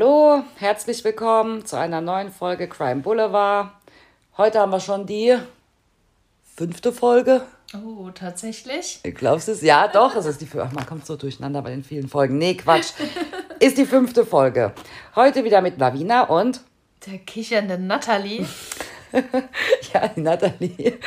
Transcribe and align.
Hallo, 0.00 0.44
herzlich 0.56 1.04
willkommen 1.04 1.66
zu 1.66 1.76
einer 1.76 2.00
neuen 2.00 2.32
Folge 2.32 2.68
Crime 2.68 3.02
Boulevard. 3.02 3.68
Heute 4.38 4.58
haben 4.58 4.72
wir 4.72 4.80
schon 4.80 5.04
die 5.04 5.36
fünfte 6.56 6.90
Folge. 6.90 7.42
Oh, 7.74 8.08
tatsächlich? 8.08 9.00
Glaubst 9.02 9.48
du 9.48 9.52
es? 9.52 9.60
Ja, 9.60 9.88
doch, 9.88 10.16
es 10.16 10.24
ist 10.24 10.40
die 10.40 10.46
fünfte. 10.46 10.74
Man 10.74 10.86
kommt 10.86 11.04
so 11.04 11.16
durcheinander 11.16 11.60
bei 11.60 11.68
den 11.68 11.84
vielen 11.84 12.08
Folgen. 12.08 12.38
Nee, 12.38 12.54
Quatsch. 12.54 12.92
ist 13.60 13.76
die 13.76 13.84
fünfte 13.84 14.24
Folge. 14.24 14.72
Heute 15.16 15.44
wieder 15.44 15.60
mit 15.60 15.76
Lavina 15.76 16.22
und 16.22 16.62
der 17.04 17.18
kichernde 17.18 17.76
Natalie. 17.76 18.46
ja, 19.92 20.08
die 20.08 20.20
Natalie, 20.20 20.98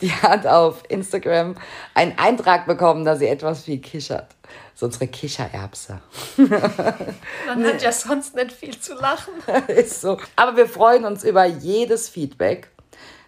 die 0.00 0.12
hat 0.12 0.46
auf 0.46 0.82
Instagram 0.88 1.56
einen 1.94 2.18
Eintrag 2.18 2.66
bekommen, 2.66 3.04
dass 3.04 3.18
sie 3.18 3.28
etwas 3.28 3.64
viel 3.64 3.78
kichert. 3.78 4.28
So 4.74 4.86
unsere 4.86 5.08
Kichererbse. 5.08 6.00
Man 6.36 7.64
hat 7.64 7.82
ja 7.82 7.92
sonst 7.92 8.34
nicht 8.34 8.52
viel 8.52 8.80
zu 8.80 8.94
lachen. 8.94 9.34
Ist 9.68 10.00
so. 10.00 10.16
Aber 10.36 10.56
wir 10.56 10.66
freuen 10.66 11.04
uns 11.04 11.22
über 11.22 11.44
jedes 11.44 12.08
Feedback. 12.08 12.70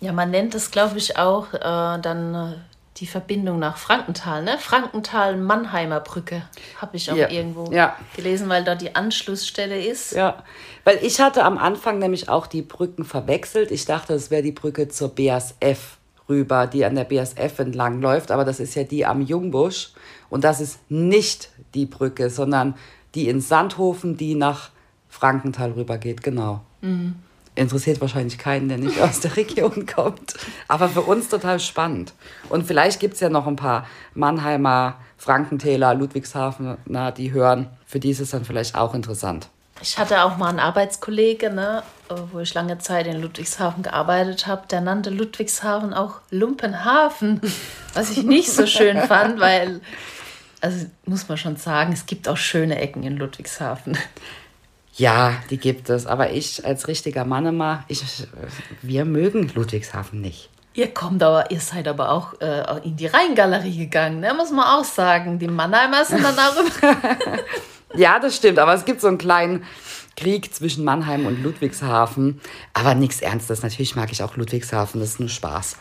Ja, 0.00 0.12
man 0.12 0.30
nennt 0.30 0.54
es, 0.54 0.70
glaube 0.70 0.98
ich, 0.98 1.16
auch 1.16 1.52
äh, 1.54 1.60
dann 1.60 2.34
äh, 2.34 2.54
die 2.98 3.06
Verbindung 3.06 3.58
nach 3.58 3.78
Frankenthal, 3.78 4.44
ne? 4.44 4.58
Frankenthal-Mannheimer 4.58 6.00
Brücke 6.00 6.42
habe 6.76 6.96
ich 6.96 7.10
auch 7.10 7.16
ja. 7.16 7.30
irgendwo 7.30 7.72
ja. 7.72 7.96
gelesen, 8.14 8.48
weil 8.48 8.64
da 8.64 8.74
die 8.74 8.94
Anschlussstelle 8.94 9.82
ist. 9.82 10.12
Ja, 10.12 10.44
weil 10.84 10.98
ich 11.02 11.20
hatte 11.20 11.44
am 11.44 11.56
Anfang 11.56 11.98
nämlich 11.98 12.28
auch 12.28 12.46
die 12.46 12.62
Brücken 12.62 13.04
verwechselt. 13.04 13.70
Ich 13.70 13.86
dachte, 13.86 14.12
es 14.12 14.30
wäre 14.30 14.42
die 14.42 14.52
Brücke 14.52 14.88
zur 14.88 15.14
BASF 15.14 15.96
rüber, 16.28 16.66
die 16.66 16.84
an 16.84 16.94
der 16.94 17.04
BASF 17.04 17.58
entlang 17.58 18.00
läuft, 18.02 18.30
aber 18.30 18.44
das 18.44 18.60
ist 18.60 18.74
ja 18.74 18.84
die 18.84 19.06
am 19.06 19.22
Jungbusch 19.22 19.92
und 20.28 20.44
das 20.44 20.60
ist 20.60 20.78
nicht 20.90 21.48
die 21.74 21.86
Brücke, 21.86 22.28
sondern 22.28 22.74
die 23.14 23.28
in 23.28 23.40
Sandhofen, 23.40 24.16
die 24.16 24.34
nach 24.34 24.70
Frankenthal 25.08 25.72
rüber 25.72 25.98
geht, 25.98 26.22
genau. 26.22 26.60
Mhm 26.82 27.16
interessiert 27.54 28.00
wahrscheinlich 28.00 28.38
keinen, 28.38 28.68
der 28.68 28.78
nicht 28.78 29.00
aus 29.00 29.20
der 29.20 29.36
Region 29.36 29.86
kommt. 29.94 30.34
Aber 30.68 30.88
für 30.88 31.02
uns 31.02 31.28
total 31.28 31.60
spannend. 31.60 32.12
Und 32.48 32.66
vielleicht 32.66 33.00
gibt 33.00 33.14
es 33.14 33.20
ja 33.20 33.28
noch 33.28 33.46
ein 33.46 33.56
paar 33.56 33.86
Mannheimer, 34.14 34.96
Frankentäler, 35.18 35.94
Ludwigshafener, 35.94 37.12
die 37.12 37.32
hören. 37.32 37.68
Für 37.86 38.00
die 38.00 38.10
ist 38.10 38.20
es 38.20 38.30
dann 38.30 38.44
vielleicht 38.44 38.74
auch 38.74 38.94
interessant. 38.94 39.48
Ich 39.80 39.98
hatte 39.98 40.22
auch 40.22 40.36
mal 40.36 40.48
einen 40.48 40.60
Arbeitskollege, 40.60 41.50
ne, 41.50 41.82
wo 42.30 42.38
ich 42.40 42.54
lange 42.54 42.78
Zeit 42.78 43.06
in 43.06 43.20
Ludwigshafen 43.20 43.82
gearbeitet 43.82 44.46
habe. 44.46 44.66
Der 44.68 44.80
nannte 44.80 45.10
Ludwigshafen 45.10 45.92
auch 45.92 46.20
Lumpenhafen, 46.30 47.40
was 47.94 48.10
ich 48.10 48.22
nicht 48.22 48.52
so 48.52 48.66
schön 48.66 48.98
fand, 49.08 49.40
weil, 49.40 49.80
also 50.60 50.86
muss 51.04 51.28
man 51.28 51.36
schon 51.36 51.56
sagen, 51.56 51.92
es 51.92 52.06
gibt 52.06 52.28
auch 52.28 52.36
schöne 52.36 52.78
Ecken 52.78 53.02
in 53.02 53.16
Ludwigshafen. 53.16 53.98
Ja, 54.94 55.34
die 55.50 55.56
gibt 55.56 55.88
es. 55.90 56.06
Aber 56.06 56.30
ich 56.30 56.64
als 56.64 56.88
richtiger 56.88 57.24
Mannemann, 57.24 57.84
ich, 57.88 58.02
wir 58.82 59.04
mögen 59.04 59.50
Ludwigshafen 59.54 60.20
nicht. 60.20 60.50
Ihr 60.74 60.92
kommt 60.92 61.22
aber, 61.22 61.50
ihr 61.50 61.60
seid 61.60 61.86
aber 61.86 62.10
auch 62.10 62.40
äh, 62.40 62.64
in 62.84 62.96
die 62.96 63.06
Rheingalerie 63.06 63.76
gegangen, 63.76 64.20
ne? 64.20 64.32
muss 64.34 64.50
man 64.50 64.64
auch 64.66 64.84
sagen. 64.84 65.38
Die 65.38 65.48
Mannheimer 65.48 66.04
sind 66.04 66.24
dann 66.24 66.36
darüber. 66.36 67.06
ja, 67.94 68.18
das 68.18 68.36
stimmt. 68.36 68.58
Aber 68.58 68.72
es 68.74 68.84
gibt 68.84 69.00
so 69.00 69.08
einen 69.08 69.18
kleinen 69.18 69.64
Krieg 70.16 70.54
zwischen 70.54 70.84
Mannheim 70.84 71.26
und 71.26 71.42
Ludwigshafen. 71.42 72.40
Aber 72.72 72.94
nichts 72.94 73.20
Ernstes. 73.20 73.62
Natürlich 73.62 73.96
mag 73.96 74.12
ich 74.12 74.22
auch 74.22 74.36
Ludwigshafen. 74.36 75.00
Das 75.00 75.10
ist 75.10 75.20
nur 75.20 75.28
Spaß. 75.28 75.76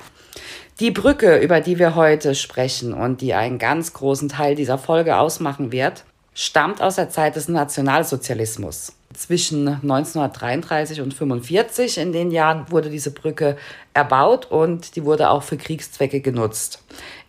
Die 0.79 0.91
Brücke, 0.91 1.37
über 1.37 1.61
die 1.61 1.79
wir 1.79 1.95
heute 1.95 2.33
sprechen 2.35 2.93
und 2.93 3.21
die 3.21 3.33
einen 3.33 3.59
ganz 3.59 3.93
großen 3.93 4.29
Teil 4.29 4.55
dieser 4.55 4.77
Folge 4.77 5.17
ausmachen 5.17 5.71
wird, 5.71 6.03
stammt 6.33 6.81
aus 6.81 6.95
der 6.95 7.09
Zeit 7.09 7.35
des 7.35 7.47
Nationalsozialismus 7.47 8.93
zwischen 9.13 9.67
1933 9.67 10.99
und 10.99 11.13
1945. 11.13 11.97
In 11.97 12.11
den 12.11 12.31
Jahren 12.31 12.71
wurde 12.71 12.89
diese 12.89 13.11
Brücke 13.11 13.57
erbaut 13.93 14.45
und 14.49 14.95
die 14.95 15.05
wurde 15.05 15.29
auch 15.29 15.43
für 15.43 15.57
Kriegszwecke 15.57 16.21
genutzt. 16.21 16.83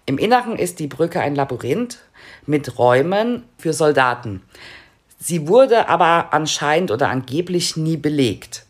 Im 0.06 0.18
Inneren 0.18 0.56
ist 0.56 0.78
die 0.80 0.88
Brücke 0.88 1.20
ein 1.20 1.34
Labyrinth 1.34 1.98
mit 2.46 2.78
Räumen 2.78 3.44
für 3.58 3.72
Soldaten. 3.72 4.42
Sie 5.18 5.46
wurde 5.46 5.88
aber 5.88 6.32
anscheinend 6.32 6.90
oder 6.90 7.08
angeblich 7.08 7.76
nie 7.76 7.96
belegt. 7.96 8.66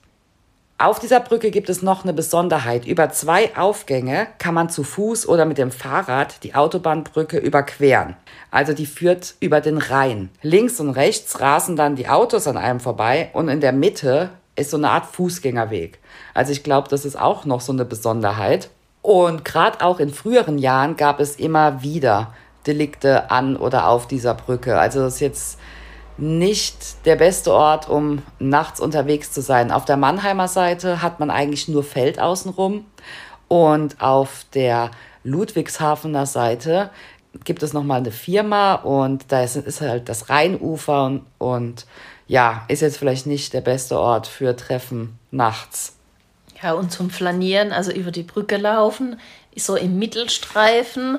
Auf 0.79 0.99
dieser 0.99 1.21
Brücke 1.21 1.51
gibt 1.53 1.69
es 1.69 1.83
noch 1.83 2.03
eine 2.03 2.13
Besonderheit. 2.13 2.87
Über 2.87 3.11
zwei 3.11 3.57
Aufgänge 3.57 4.27
kann 4.39 4.55
man 4.55 4.69
zu 4.69 4.83
Fuß 4.83 5.29
oder 5.29 5.45
mit 5.45 5.59
dem 5.59 5.71
Fahrrad 5.71 6.43
die 6.43 6.57
Autobahnbrücke 6.57 7.39
überqueren. 7.39 8.17
Also 8.51 8.73
die 8.73 8.87
führt 8.87 9.35
über 9.39 9.61
den 9.61 9.79
Rhein. 9.79 10.31
Links 10.43 10.81
und 10.81 10.91
rechts 10.91 11.41
rasen 11.41 11.77
dann 11.77 11.95
die 11.95 12.09
Autos 12.09 12.49
an 12.49 12.57
einem 12.57 12.81
vorbei 12.81 13.31
und 13.33 13.49
in 13.49 13.61
der 13.61 13.73
Mitte 13.73 14.31
ist 14.57 14.71
so 14.71 14.77
eine 14.77 14.91
Art 14.91 15.07
Fußgängerweg. 15.07 16.01
Also 16.35 16.53
ich 16.53 16.63
glaube, 16.63 16.89
das 16.89 17.05
ist 17.05 17.19
auch 17.19 17.45
noch 17.45 17.61
so 17.61 17.73
eine 17.73 17.85
Besonderheit. 17.85 18.69
Und 19.03 19.45
gerade 19.45 19.85
auch 19.85 20.01
in 20.01 20.13
früheren 20.13 20.59
Jahren 20.59 20.97
gab 20.97 21.21
es 21.21 21.37
immer 21.37 21.83
wieder 21.83 22.35
Delikte 22.67 23.31
an 23.31 23.57
oder 23.57 23.89
auf 23.89 24.07
dieser 24.07 24.35
Brücke. 24.35 24.79
Also 24.79 25.01
das 25.01 25.15
ist 25.15 25.21
jetzt 25.21 25.59
nicht 26.23 27.05
der 27.05 27.17
beste 27.17 27.53
Ort, 27.53 27.89
um 27.89 28.23
nachts 28.39 28.79
unterwegs 28.79 29.33
zu 29.33 29.43
sein. 29.43 29.73
Auf 29.73 29.85
der 29.85 29.97
Mannheimer 29.97 30.47
Seite 30.47 31.03
hat 31.03 31.19
man 31.19 31.31
eigentlich 31.31 31.67
nur 31.67 31.83
Feld 31.83 32.21
außenrum 32.21 32.85
und 33.49 34.01
auf 34.01 34.47
der 34.55 34.93
Ludwigshafener 35.25 36.27
Seite 36.27 36.91
gibt 37.45 37.65
es 37.65 37.73
nochmal 37.73 37.99
eine 37.99 38.13
Firma 38.13 38.75
und 38.75 39.25
da 39.33 39.43
ist, 39.43 39.57
ist 39.57 39.81
halt 39.81 40.09
das 40.09 40.29
Rheinufer 40.29 41.07
und, 41.07 41.27
und 41.39 41.87
ja, 42.29 42.65
ist 42.69 42.83
jetzt 42.83 42.99
vielleicht 42.99 43.27
nicht 43.27 43.53
der 43.53 43.61
beste 43.61 43.99
Ort 43.99 44.29
für 44.29 44.55
Treffen 44.55 45.19
nachts. 45.33 45.97
Ja, 46.63 46.75
und 46.75 46.93
zum 46.93 47.11
Flanieren, 47.11 47.73
also 47.73 47.91
über 47.91 48.13
die 48.13 48.23
Brücke 48.23 48.59
laufen, 48.59 49.19
so 49.57 49.75
im 49.75 49.99
Mittelstreifen 49.99 51.19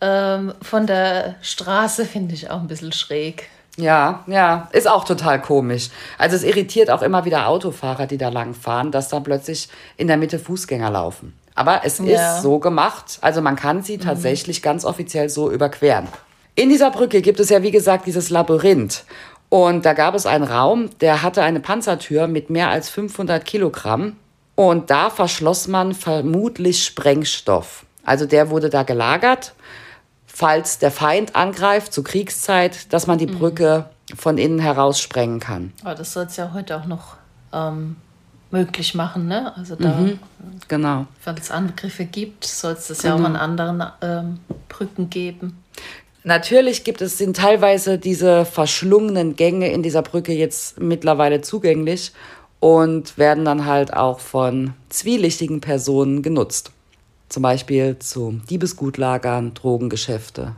ähm, 0.00 0.54
von 0.62 0.86
der 0.86 1.34
Straße 1.42 2.04
finde 2.04 2.34
ich 2.34 2.50
auch 2.50 2.60
ein 2.60 2.68
bisschen 2.68 2.92
schräg. 2.92 3.48
Ja, 3.78 4.24
ja, 4.26 4.68
ist 4.72 4.88
auch 4.88 5.04
total 5.04 5.40
komisch. 5.40 5.90
Also 6.18 6.34
es 6.34 6.42
irritiert 6.42 6.90
auch 6.90 7.00
immer 7.00 7.24
wieder 7.24 7.46
Autofahrer, 7.46 8.06
die 8.06 8.18
da 8.18 8.28
lang 8.28 8.54
fahren, 8.54 8.90
dass 8.90 9.08
dann 9.08 9.22
plötzlich 9.22 9.68
in 9.96 10.08
der 10.08 10.16
Mitte 10.16 10.40
Fußgänger 10.40 10.90
laufen. 10.90 11.38
Aber 11.54 11.82
es 11.84 11.98
ja. 11.98 12.36
ist 12.36 12.42
so 12.42 12.58
gemacht, 12.58 13.18
also 13.20 13.40
man 13.40 13.54
kann 13.54 13.82
sie 13.82 13.96
mhm. 13.96 14.02
tatsächlich 14.02 14.62
ganz 14.62 14.84
offiziell 14.84 15.28
so 15.28 15.50
überqueren. 15.50 16.08
In 16.56 16.70
dieser 16.70 16.90
Brücke 16.90 17.22
gibt 17.22 17.38
es 17.38 17.50
ja, 17.50 17.62
wie 17.62 17.70
gesagt, 17.70 18.06
dieses 18.06 18.30
Labyrinth. 18.30 19.04
Und 19.48 19.86
da 19.86 19.92
gab 19.92 20.14
es 20.14 20.26
einen 20.26 20.44
Raum, 20.44 20.90
der 21.00 21.22
hatte 21.22 21.42
eine 21.42 21.60
Panzertür 21.60 22.26
mit 22.26 22.50
mehr 22.50 22.70
als 22.70 22.90
500 22.90 23.44
Kilogramm. 23.44 24.16
Und 24.56 24.90
da 24.90 25.08
verschloss 25.08 25.68
man 25.68 25.94
vermutlich 25.94 26.84
Sprengstoff. 26.84 27.86
Also 28.04 28.26
der 28.26 28.50
wurde 28.50 28.70
da 28.70 28.82
gelagert 28.82 29.54
falls 30.38 30.78
der 30.78 30.92
Feind 30.92 31.34
angreift 31.34 31.92
zur 31.92 32.04
Kriegszeit, 32.04 32.92
dass 32.92 33.08
man 33.08 33.18
die 33.18 33.26
mhm. 33.26 33.38
Brücke 33.38 33.90
von 34.14 34.38
innen 34.38 34.60
heraus 34.60 35.00
sprengen 35.00 35.40
kann. 35.40 35.72
Aber 35.82 35.96
das 35.96 36.12
soll 36.12 36.26
es 36.26 36.36
ja 36.36 36.52
heute 36.54 36.76
auch 36.76 36.86
noch 36.86 37.16
ähm, 37.52 37.96
möglich 38.52 38.94
machen, 38.94 39.26
ne? 39.26 39.52
Also 39.56 39.74
da, 39.74 39.88
mhm, 39.88 40.20
genau. 40.68 41.06
wenn 41.24 41.36
es 41.36 41.50
Angriffe 41.50 42.04
gibt, 42.04 42.44
soll 42.44 42.74
es 42.74 42.86
das 42.86 43.02
genau. 43.02 43.16
ja 43.16 43.20
auch 43.20 43.26
an 43.26 43.34
anderen 43.34 43.82
ähm, 44.00 44.38
Brücken 44.68 45.10
geben. 45.10 45.60
Natürlich 46.22 46.84
gibt 46.84 47.02
es, 47.02 47.18
sind 47.18 47.36
teilweise 47.36 47.98
diese 47.98 48.44
verschlungenen 48.44 49.34
Gänge 49.34 49.72
in 49.72 49.82
dieser 49.82 50.02
Brücke 50.02 50.32
jetzt 50.32 50.78
mittlerweile 50.78 51.40
zugänglich 51.40 52.12
und 52.60 53.18
werden 53.18 53.44
dann 53.44 53.64
halt 53.64 53.92
auch 53.92 54.20
von 54.20 54.74
zwielichtigen 54.88 55.60
Personen 55.60 56.22
genutzt. 56.22 56.70
Zum 57.28 57.42
Beispiel 57.42 57.98
zu 57.98 58.40
Diebesgutlagern, 58.48 59.54
Drogengeschäfte. 59.54 60.54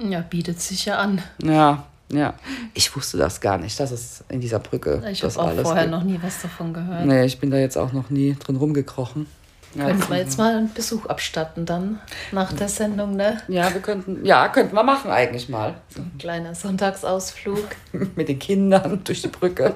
Ja, 0.00 0.20
bietet 0.20 0.60
sich 0.60 0.84
ja 0.84 0.98
an. 0.98 1.22
Ja, 1.42 1.84
ja. 2.12 2.34
Ich 2.74 2.94
wusste 2.94 3.18
das 3.18 3.40
gar 3.40 3.58
nicht, 3.58 3.78
dass 3.80 3.90
es 3.90 4.24
in 4.28 4.40
dieser 4.40 4.58
Brücke 4.58 5.02
Ich 5.10 5.22
habe 5.22 5.38
auch 5.38 5.46
alles 5.48 5.62
vorher 5.62 5.84
gibt. 5.84 5.94
noch 5.94 6.02
nie 6.02 6.18
was 6.22 6.42
davon 6.42 6.74
gehört. 6.74 7.06
Nee, 7.06 7.24
ich 7.24 7.38
bin 7.38 7.50
da 7.50 7.56
jetzt 7.56 7.76
auch 7.76 7.92
noch 7.92 8.10
nie 8.10 8.36
drin 8.38 8.56
rumgekrochen. 8.56 9.26
Ja, 9.74 9.86
Können 9.88 10.08
wir 10.08 10.16
jetzt 10.16 10.38
mal 10.38 10.56
einen 10.56 10.72
Besuch 10.72 11.04
abstatten 11.06 11.66
dann 11.66 12.00
nach 12.32 12.52
der 12.52 12.68
Sendung, 12.68 13.14
ne? 13.14 13.42
ja, 13.48 13.72
wir 13.74 13.82
könnten, 13.82 14.24
ja, 14.24 14.48
könnten 14.48 14.74
wir 14.74 14.82
machen 14.82 15.10
eigentlich 15.10 15.48
mal. 15.50 15.74
Ein 15.96 16.12
kleiner 16.18 16.54
Sonntagsausflug. 16.54 17.66
mit 18.16 18.28
den 18.28 18.38
Kindern 18.38 19.02
durch 19.04 19.22
die 19.22 19.28
Brücke. 19.28 19.74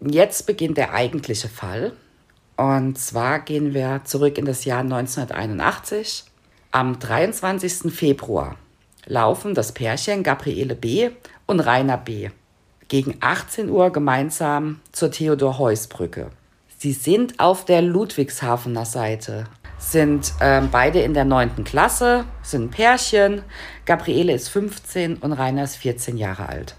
Jetzt 0.00 0.46
beginnt 0.46 0.76
der 0.76 0.92
eigentliche 0.92 1.48
Fall. 1.48 1.92
Und 2.58 2.98
zwar 2.98 3.38
gehen 3.38 3.72
wir 3.72 4.00
zurück 4.02 4.36
in 4.36 4.44
das 4.44 4.64
Jahr 4.64 4.80
1981. 4.80 6.24
Am 6.72 6.98
23. 6.98 7.94
Februar 7.94 8.56
laufen 9.06 9.54
das 9.54 9.70
Pärchen 9.70 10.24
Gabriele 10.24 10.74
B. 10.74 11.10
und 11.46 11.60
Rainer 11.60 11.96
B. 11.96 12.30
gegen 12.88 13.16
18 13.20 13.70
Uhr 13.70 13.92
gemeinsam 13.92 14.80
zur 14.90 15.12
Theodor-Heuss-Brücke. 15.12 16.30
Sie 16.78 16.90
sind 16.90 17.38
auf 17.38 17.64
der 17.64 17.80
Ludwigshafener 17.80 18.86
Seite, 18.86 19.44
sind 19.78 20.32
ähm, 20.40 20.68
beide 20.72 21.00
in 21.00 21.14
der 21.14 21.24
9. 21.24 21.62
Klasse, 21.62 22.24
sind 22.42 22.72
Pärchen. 22.72 23.42
Gabriele 23.84 24.32
ist 24.32 24.48
15 24.48 25.18
und 25.18 25.32
Rainer 25.32 25.62
ist 25.62 25.76
14 25.76 26.16
Jahre 26.16 26.48
alt. 26.48 26.74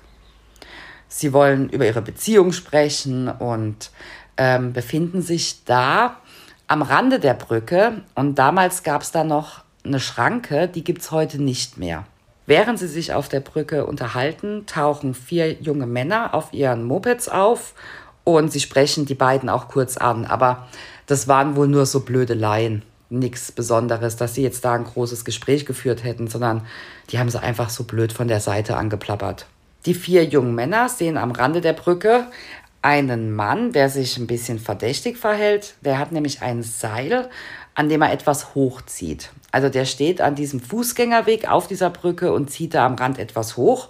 Sie 1.11 1.33
wollen 1.33 1.69
über 1.69 1.87
ihre 1.87 2.03
Beziehung 2.03 2.51
sprechen 2.51 3.29
und 3.29 3.89
ähm, 4.39 4.73
befinden 4.73 5.21
sich 5.21 5.65
da 5.65 6.17
am 6.65 6.81
Rande 6.81 7.19
der 7.19 7.35
Brücke. 7.35 8.01
Und 8.15 8.39
damals 8.39 8.81
gab 8.83 9.03
es 9.03 9.11
da 9.11 9.23
noch 9.23 9.63
eine 9.83 9.99
Schranke, 9.99 10.67
die 10.67 10.83
gibt 10.83 11.01
es 11.01 11.11
heute 11.11 11.41
nicht 11.41 11.77
mehr. 11.77 12.05
Während 12.47 12.79
sie 12.79 12.87
sich 12.87 13.13
auf 13.13 13.29
der 13.29 13.41
Brücke 13.41 13.85
unterhalten, 13.85 14.65
tauchen 14.65 15.13
vier 15.13 15.53
junge 15.53 15.85
Männer 15.85 16.33
auf 16.33 16.51
ihren 16.53 16.83
Mopeds 16.83 17.29
auf 17.29 17.75
und 18.23 18.51
sie 18.51 18.59
sprechen 18.59 19.05
die 19.05 19.13
beiden 19.13 19.49
auch 19.49 19.67
kurz 19.67 19.97
an. 19.97 20.25
Aber 20.25 20.67
das 21.05 21.27
waren 21.27 21.55
wohl 21.55 21.67
nur 21.67 21.85
so 21.85 21.99
Blödeleien. 21.99 22.83
Nichts 23.11 23.51
Besonderes, 23.51 24.15
dass 24.15 24.35
sie 24.35 24.43
jetzt 24.43 24.63
da 24.65 24.73
ein 24.73 24.83
großes 24.83 25.25
Gespräch 25.25 25.65
geführt 25.65 26.03
hätten, 26.03 26.27
sondern 26.27 26.65
die 27.09 27.19
haben 27.19 27.29
sie 27.29 27.41
einfach 27.41 27.69
so 27.69 27.83
blöd 27.83 28.13
von 28.13 28.27
der 28.27 28.39
Seite 28.39 28.77
angeplappert. 28.77 29.47
Die 29.85 29.93
vier 29.93 30.25
jungen 30.25 30.55
Männer 30.55 30.89
sehen 30.89 31.17
am 31.17 31.31
Rande 31.31 31.61
der 31.61 31.73
Brücke 31.73 32.27
einen 32.81 33.35
Mann, 33.35 33.71
der 33.71 33.89
sich 33.89 34.17
ein 34.17 34.27
bisschen 34.27 34.59
verdächtig 34.59 35.17
verhält. 35.17 35.75
Der 35.81 35.99
hat 35.99 36.11
nämlich 36.11 36.41
ein 36.41 36.63
Seil, 36.63 37.29
an 37.75 37.89
dem 37.89 38.01
er 38.01 38.11
etwas 38.11 38.55
hochzieht. 38.55 39.31
Also 39.51 39.69
der 39.69 39.85
steht 39.85 40.21
an 40.21 40.35
diesem 40.35 40.59
Fußgängerweg 40.59 41.49
auf 41.49 41.67
dieser 41.67 41.89
Brücke 41.89 42.31
und 42.31 42.49
zieht 42.49 42.73
da 42.73 42.85
am 42.85 42.95
Rand 42.95 43.19
etwas 43.19 43.57
hoch. 43.57 43.89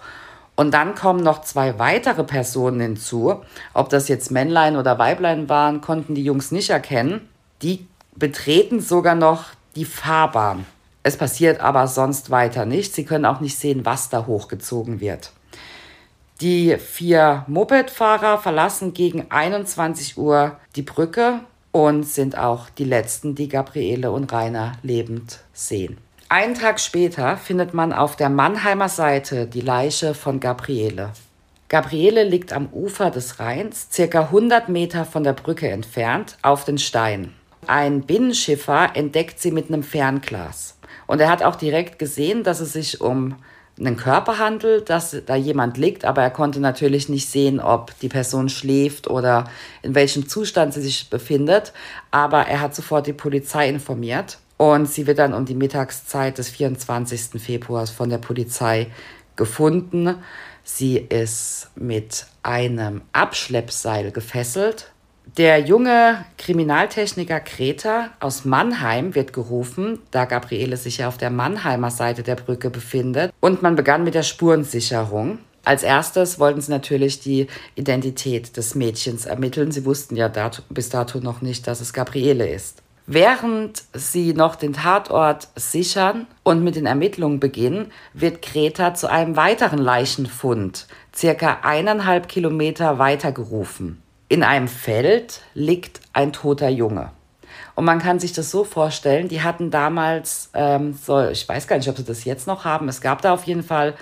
Und 0.56 0.72
dann 0.74 0.94
kommen 0.94 1.22
noch 1.22 1.42
zwei 1.42 1.78
weitere 1.78 2.24
Personen 2.24 2.80
hinzu. 2.80 3.40
Ob 3.72 3.88
das 3.88 4.08
jetzt 4.08 4.30
Männlein 4.30 4.76
oder 4.76 4.98
Weiblein 4.98 5.48
waren, 5.48 5.80
konnten 5.80 6.14
die 6.14 6.24
Jungs 6.24 6.50
nicht 6.50 6.70
erkennen. 6.70 7.28
Die 7.62 7.86
betreten 8.14 8.80
sogar 8.80 9.14
noch 9.14 9.46
die 9.76 9.84
Fahrbahn. 9.84 10.66
Es 11.02 11.16
passiert 11.16 11.60
aber 11.60 11.86
sonst 11.86 12.30
weiter 12.30 12.66
nichts. 12.66 12.94
Sie 12.94 13.04
können 13.04 13.24
auch 13.24 13.40
nicht 13.40 13.58
sehen, 13.58 13.86
was 13.86 14.10
da 14.10 14.26
hochgezogen 14.26 15.00
wird. 15.00 15.32
Die 16.40 16.78
vier 16.78 17.44
Mopedfahrer 17.48 18.38
verlassen 18.38 18.94
gegen 18.94 19.30
21 19.30 20.16
Uhr 20.16 20.56
die 20.74 20.80
Brücke 20.80 21.40
und 21.70 22.04
sind 22.04 22.38
auch 22.38 22.70
die 22.70 22.84
letzten, 22.84 23.34
die 23.34 23.48
Gabriele 23.48 24.10
und 24.10 24.32
Rainer 24.32 24.72
lebend 24.82 25.40
sehen. 25.52 25.98
Einen 26.30 26.54
Tag 26.54 26.80
später 26.80 27.36
findet 27.36 27.74
man 27.74 27.92
auf 27.92 28.16
der 28.16 28.30
Mannheimer 28.30 28.88
Seite 28.88 29.46
die 29.46 29.60
Leiche 29.60 30.14
von 30.14 30.40
Gabriele. 30.40 31.10
Gabriele 31.68 32.24
liegt 32.24 32.54
am 32.54 32.70
Ufer 32.72 33.10
des 33.10 33.38
Rheins, 33.38 33.88
circa 33.92 34.22
100 34.22 34.70
Meter 34.70 35.04
von 35.04 35.22
der 35.22 35.34
Brücke 35.34 35.68
entfernt, 35.68 36.38
auf 36.40 36.64
den 36.64 36.78
Steinen. 36.78 37.34
Ein 37.66 38.00
Binnenschiffer 38.00 38.92
entdeckt 38.94 39.40
sie 39.40 39.50
mit 39.50 39.68
einem 39.68 39.82
Fernglas. 39.82 40.78
Und 41.06 41.20
er 41.20 41.28
hat 41.28 41.42
auch 41.42 41.56
direkt 41.56 41.98
gesehen, 41.98 42.44
dass 42.44 42.60
es 42.60 42.72
sich 42.72 43.00
um 43.02 43.36
einen 43.80 43.96
Körper 43.96 44.38
handelt, 44.38 44.90
dass 44.90 45.16
da 45.24 45.34
jemand 45.34 45.78
liegt, 45.78 46.04
aber 46.04 46.22
er 46.22 46.30
konnte 46.30 46.60
natürlich 46.60 47.08
nicht 47.08 47.28
sehen, 47.28 47.60
ob 47.60 47.98
die 48.00 48.08
Person 48.08 48.48
schläft 48.48 49.08
oder 49.08 49.50
in 49.82 49.94
welchem 49.94 50.28
Zustand 50.28 50.74
sie 50.74 50.82
sich 50.82 51.08
befindet. 51.08 51.72
Aber 52.10 52.46
er 52.46 52.60
hat 52.60 52.74
sofort 52.74 53.06
die 53.06 53.14
Polizei 53.14 53.68
informiert 53.68 54.38
und 54.58 54.86
sie 54.86 55.06
wird 55.06 55.18
dann 55.18 55.32
um 55.32 55.46
die 55.46 55.54
Mittagszeit 55.54 56.36
des 56.36 56.50
24. 56.50 57.40
Februars 57.42 57.90
von 57.90 58.10
der 58.10 58.18
Polizei 58.18 58.88
gefunden. 59.34 60.16
Sie 60.62 60.98
ist 60.98 61.70
mit 61.74 62.26
einem 62.42 63.00
Abschleppseil 63.12 64.12
gefesselt. 64.12 64.89
Der 65.36 65.60
junge 65.60 66.24
Kriminaltechniker 66.38 67.38
Greta 67.38 68.10
aus 68.18 68.44
Mannheim 68.44 69.14
wird 69.14 69.32
gerufen, 69.32 70.00
da 70.10 70.24
Gabriele 70.24 70.76
sich 70.76 70.98
ja 70.98 71.08
auf 71.08 71.18
der 71.18 71.30
Mannheimer 71.30 71.92
Seite 71.92 72.24
der 72.24 72.34
Brücke 72.34 72.68
befindet. 72.68 73.32
Und 73.38 73.62
man 73.62 73.76
begann 73.76 74.02
mit 74.02 74.14
der 74.14 74.24
Spurensicherung. 74.24 75.38
Als 75.64 75.84
erstes 75.84 76.40
wollten 76.40 76.60
sie 76.60 76.72
natürlich 76.72 77.20
die 77.20 77.46
Identität 77.76 78.56
des 78.56 78.74
Mädchens 78.74 79.24
ermitteln. 79.24 79.70
Sie 79.70 79.84
wussten 79.84 80.16
ja 80.16 80.28
dato, 80.28 80.62
bis 80.68 80.88
dato 80.88 81.20
noch 81.20 81.42
nicht, 81.42 81.68
dass 81.68 81.80
es 81.80 81.92
Gabriele 81.92 82.48
ist. 82.48 82.82
Während 83.06 83.84
sie 83.92 84.32
noch 84.32 84.56
den 84.56 84.72
Tatort 84.72 85.48
sichern 85.54 86.26
und 86.42 86.64
mit 86.64 86.74
den 86.74 86.86
Ermittlungen 86.86 87.38
beginnen, 87.38 87.92
wird 88.14 88.42
Greta 88.42 88.94
zu 88.94 89.08
einem 89.08 89.36
weiteren 89.36 89.78
Leichenfund, 89.78 90.88
circa 91.14 91.58
eineinhalb 91.62 92.28
Kilometer 92.28 92.98
weiter 92.98 93.30
gerufen. 93.30 94.02
In 94.30 94.44
einem 94.44 94.68
Feld 94.68 95.40
liegt 95.54 96.00
ein 96.12 96.32
toter 96.32 96.68
Junge. 96.68 97.10
Und 97.74 97.84
man 97.84 97.98
kann 97.98 98.20
sich 98.20 98.32
das 98.32 98.48
so 98.52 98.62
vorstellen, 98.62 99.26
die 99.26 99.42
hatten 99.42 99.72
damals, 99.72 100.50
ähm, 100.54 100.94
so, 100.94 101.20
ich 101.26 101.48
weiß 101.48 101.66
gar 101.66 101.78
nicht, 101.78 101.88
ob 101.88 101.96
sie 101.96 102.04
das 102.04 102.24
jetzt 102.24 102.46
noch 102.46 102.64
haben, 102.64 102.88
es 102.88 103.00
gab 103.00 103.22
da 103.22 103.34
auf 103.34 103.42
jeden 103.42 103.64
Fall 103.64 103.94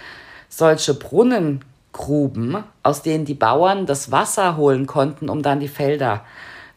solche 0.51 0.93
Brunnengruben, 0.93 2.63
aus 2.83 3.01
denen 3.01 3.25
die 3.25 3.33
Bauern 3.33 3.87
das 3.87 4.13
Wasser 4.13 4.59
holen 4.59 4.87
konnten, 4.87 5.31
um 5.31 5.43
dann 5.43 5.61
die 5.61 5.69
Felder 5.69 6.27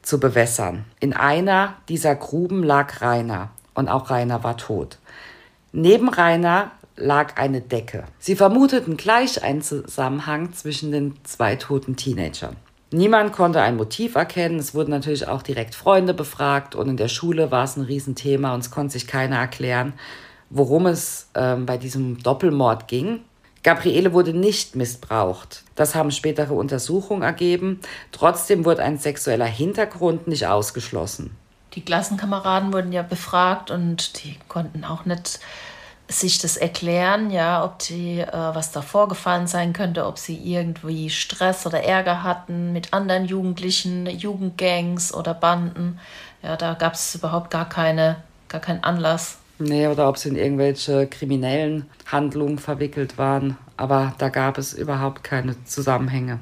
zu 0.01 0.17
bewässern. 0.17 0.85
In 1.01 1.11
einer 1.11 1.73
dieser 1.89 2.15
Gruben 2.15 2.63
lag 2.63 3.01
Rainer 3.01 3.49
und 3.73 3.89
auch 3.89 4.09
Rainer 4.09 4.45
war 4.45 4.55
tot. 4.55 4.97
Neben 5.73 6.07
Rainer 6.07 6.71
lag 6.95 7.35
eine 7.35 7.59
Decke. 7.59 8.05
Sie 8.17 8.37
vermuteten 8.37 8.95
gleich 8.95 9.43
einen 9.43 9.61
Zusammenhang 9.61 10.53
zwischen 10.53 10.93
den 10.93 11.15
zwei 11.25 11.57
toten 11.57 11.97
Teenagern. 11.97 12.55
Niemand 12.93 13.31
konnte 13.31 13.61
ein 13.61 13.77
Motiv 13.77 14.15
erkennen. 14.15 14.59
Es 14.59 14.75
wurden 14.75 14.91
natürlich 14.91 15.27
auch 15.27 15.41
direkt 15.41 15.75
Freunde 15.75 16.13
befragt 16.13 16.75
und 16.75 16.89
in 16.89 16.97
der 16.97 17.07
Schule 17.07 17.49
war 17.49 17.63
es 17.63 17.77
ein 17.77 17.83
Riesenthema 17.83 18.53
und 18.53 18.59
es 18.59 18.71
konnte 18.71 18.93
sich 18.93 19.07
keiner 19.07 19.37
erklären, 19.37 19.93
worum 20.49 20.87
es 20.87 21.29
ähm, 21.33 21.65
bei 21.65 21.77
diesem 21.77 22.21
Doppelmord 22.21 22.89
ging. 22.89 23.21
Gabriele 23.63 24.11
wurde 24.11 24.33
nicht 24.33 24.75
missbraucht. 24.75 25.63
Das 25.75 25.95
haben 25.95 26.11
spätere 26.11 26.53
Untersuchungen 26.53 27.21
ergeben. 27.21 27.79
Trotzdem 28.11 28.65
wurde 28.65 28.83
ein 28.83 28.97
sexueller 28.97 29.45
Hintergrund 29.45 30.27
nicht 30.27 30.47
ausgeschlossen. 30.47 31.37
Die 31.75 31.85
Klassenkameraden 31.85 32.73
wurden 32.73 32.91
ja 32.91 33.03
befragt 33.03 33.71
und 33.71 34.23
die 34.23 34.37
konnten 34.49 34.83
auch 34.83 35.05
nicht 35.05 35.39
sich 36.11 36.39
das 36.39 36.57
erklären, 36.57 37.31
ja, 37.31 37.63
ob 37.63 37.79
die, 37.79 38.19
äh, 38.19 38.31
was 38.31 38.71
da 38.71 38.81
vorgefallen 38.81 39.47
sein 39.47 39.73
könnte, 39.73 40.05
ob 40.05 40.17
sie 40.17 40.35
irgendwie 40.37 41.09
Stress 41.09 41.65
oder 41.65 41.83
Ärger 41.83 42.23
hatten 42.23 42.73
mit 42.73 42.93
anderen 42.93 43.25
Jugendlichen, 43.25 44.05
Jugendgangs 44.05 45.13
oder 45.13 45.33
Banden. 45.33 45.99
Ja, 46.43 46.57
da 46.57 46.73
gab 46.73 46.93
es 46.93 47.15
überhaupt 47.15 47.51
gar 47.51 47.67
keine, 47.67 48.17
gar 48.49 48.61
keinen 48.61 48.83
Anlass. 48.83 49.37
Nee, 49.59 49.87
oder 49.87 50.09
ob 50.09 50.17
sie 50.17 50.29
in 50.29 50.35
irgendwelche 50.35 51.07
kriminellen 51.07 51.85
Handlungen 52.07 52.57
verwickelt 52.57 53.17
waren. 53.17 53.57
Aber 53.77 54.13
da 54.17 54.29
gab 54.29 54.57
es 54.57 54.73
überhaupt 54.73 55.23
keine 55.23 55.63
Zusammenhänge. 55.65 56.39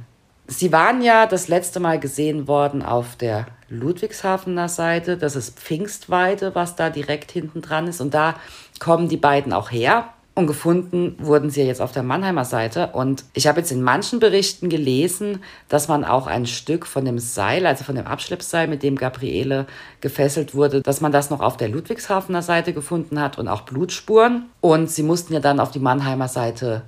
Sie 0.48 0.72
waren 0.72 1.02
ja 1.02 1.28
das 1.28 1.48
letzte 1.48 1.80
Mal 1.80 2.00
gesehen 2.00 2.48
worden 2.48 2.82
auf 2.82 3.16
der 3.16 3.46
Ludwigshafener 3.70 4.68
Seite. 4.68 5.16
Das 5.18 5.36
ist 5.36 5.60
Pfingstweide, 5.60 6.56
was 6.56 6.76
da 6.76 6.90
direkt 6.90 7.32
hinten 7.32 7.62
dran 7.62 7.88
ist. 7.88 8.02
Und 8.02 8.14
da 8.14 8.36
kommen 8.80 9.10
die 9.10 9.18
beiden 9.18 9.54
auch 9.54 9.72
her. 9.72 10.10
Und 10.40 10.48
gefunden 10.48 11.18
wurden 11.20 11.50
sie 11.50 11.64
jetzt 11.64 11.82
auf 11.82 11.92
der 11.92 12.04
Mannheimer 12.04 12.46
Seite. 12.46 12.92
Und 12.94 13.26
ich 13.34 13.46
habe 13.46 13.60
jetzt 13.60 13.74
in 13.74 13.82
manchen 13.82 14.20
Berichten 14.20 14.70
gelesen, 14.70 15.44
dass 15.68 15.90
man 15.90 16.06
auch 16.06 16.28
ein 16.28 16.46
Stück 16.46 16.86
von 16.86 17.04
dem 17.04 17.20
Seil, 17.20 17.66
also 17.66 17.84
von 17.84 17.96
dem 17.96 18.08
Abschleppseil, 18.08 18.70
mit 18.70 18.82
dem 18.82 18.96
Gabriele 18.96 19.68
gefesselt 20.00 20.56
wurde, 20.56 20.82
dass 20.82 21.02
man 21.02 21.12
das 21.12 21.30
noch 21.30 21.42
auf 21.42 21.58
der 21.58 21.68
Ludwigshafener 21.68 22.42
Seite 22.42 22.72
gefunden 22.72 23.20
hat 23.20 23.38
und 23.38 23.50
auch 23.50 23.64
Blutspuren. 23.64 24.46
Und 24.62 24.90
sie 24.90 25.04
mussten 25.04 25.34
ja 25.34 25.42
dann 25.42 25.60
auf 25.60 25.72
die 25.72 25.80
Mannheimer 25.80 26.30
Seite 26.30 26.84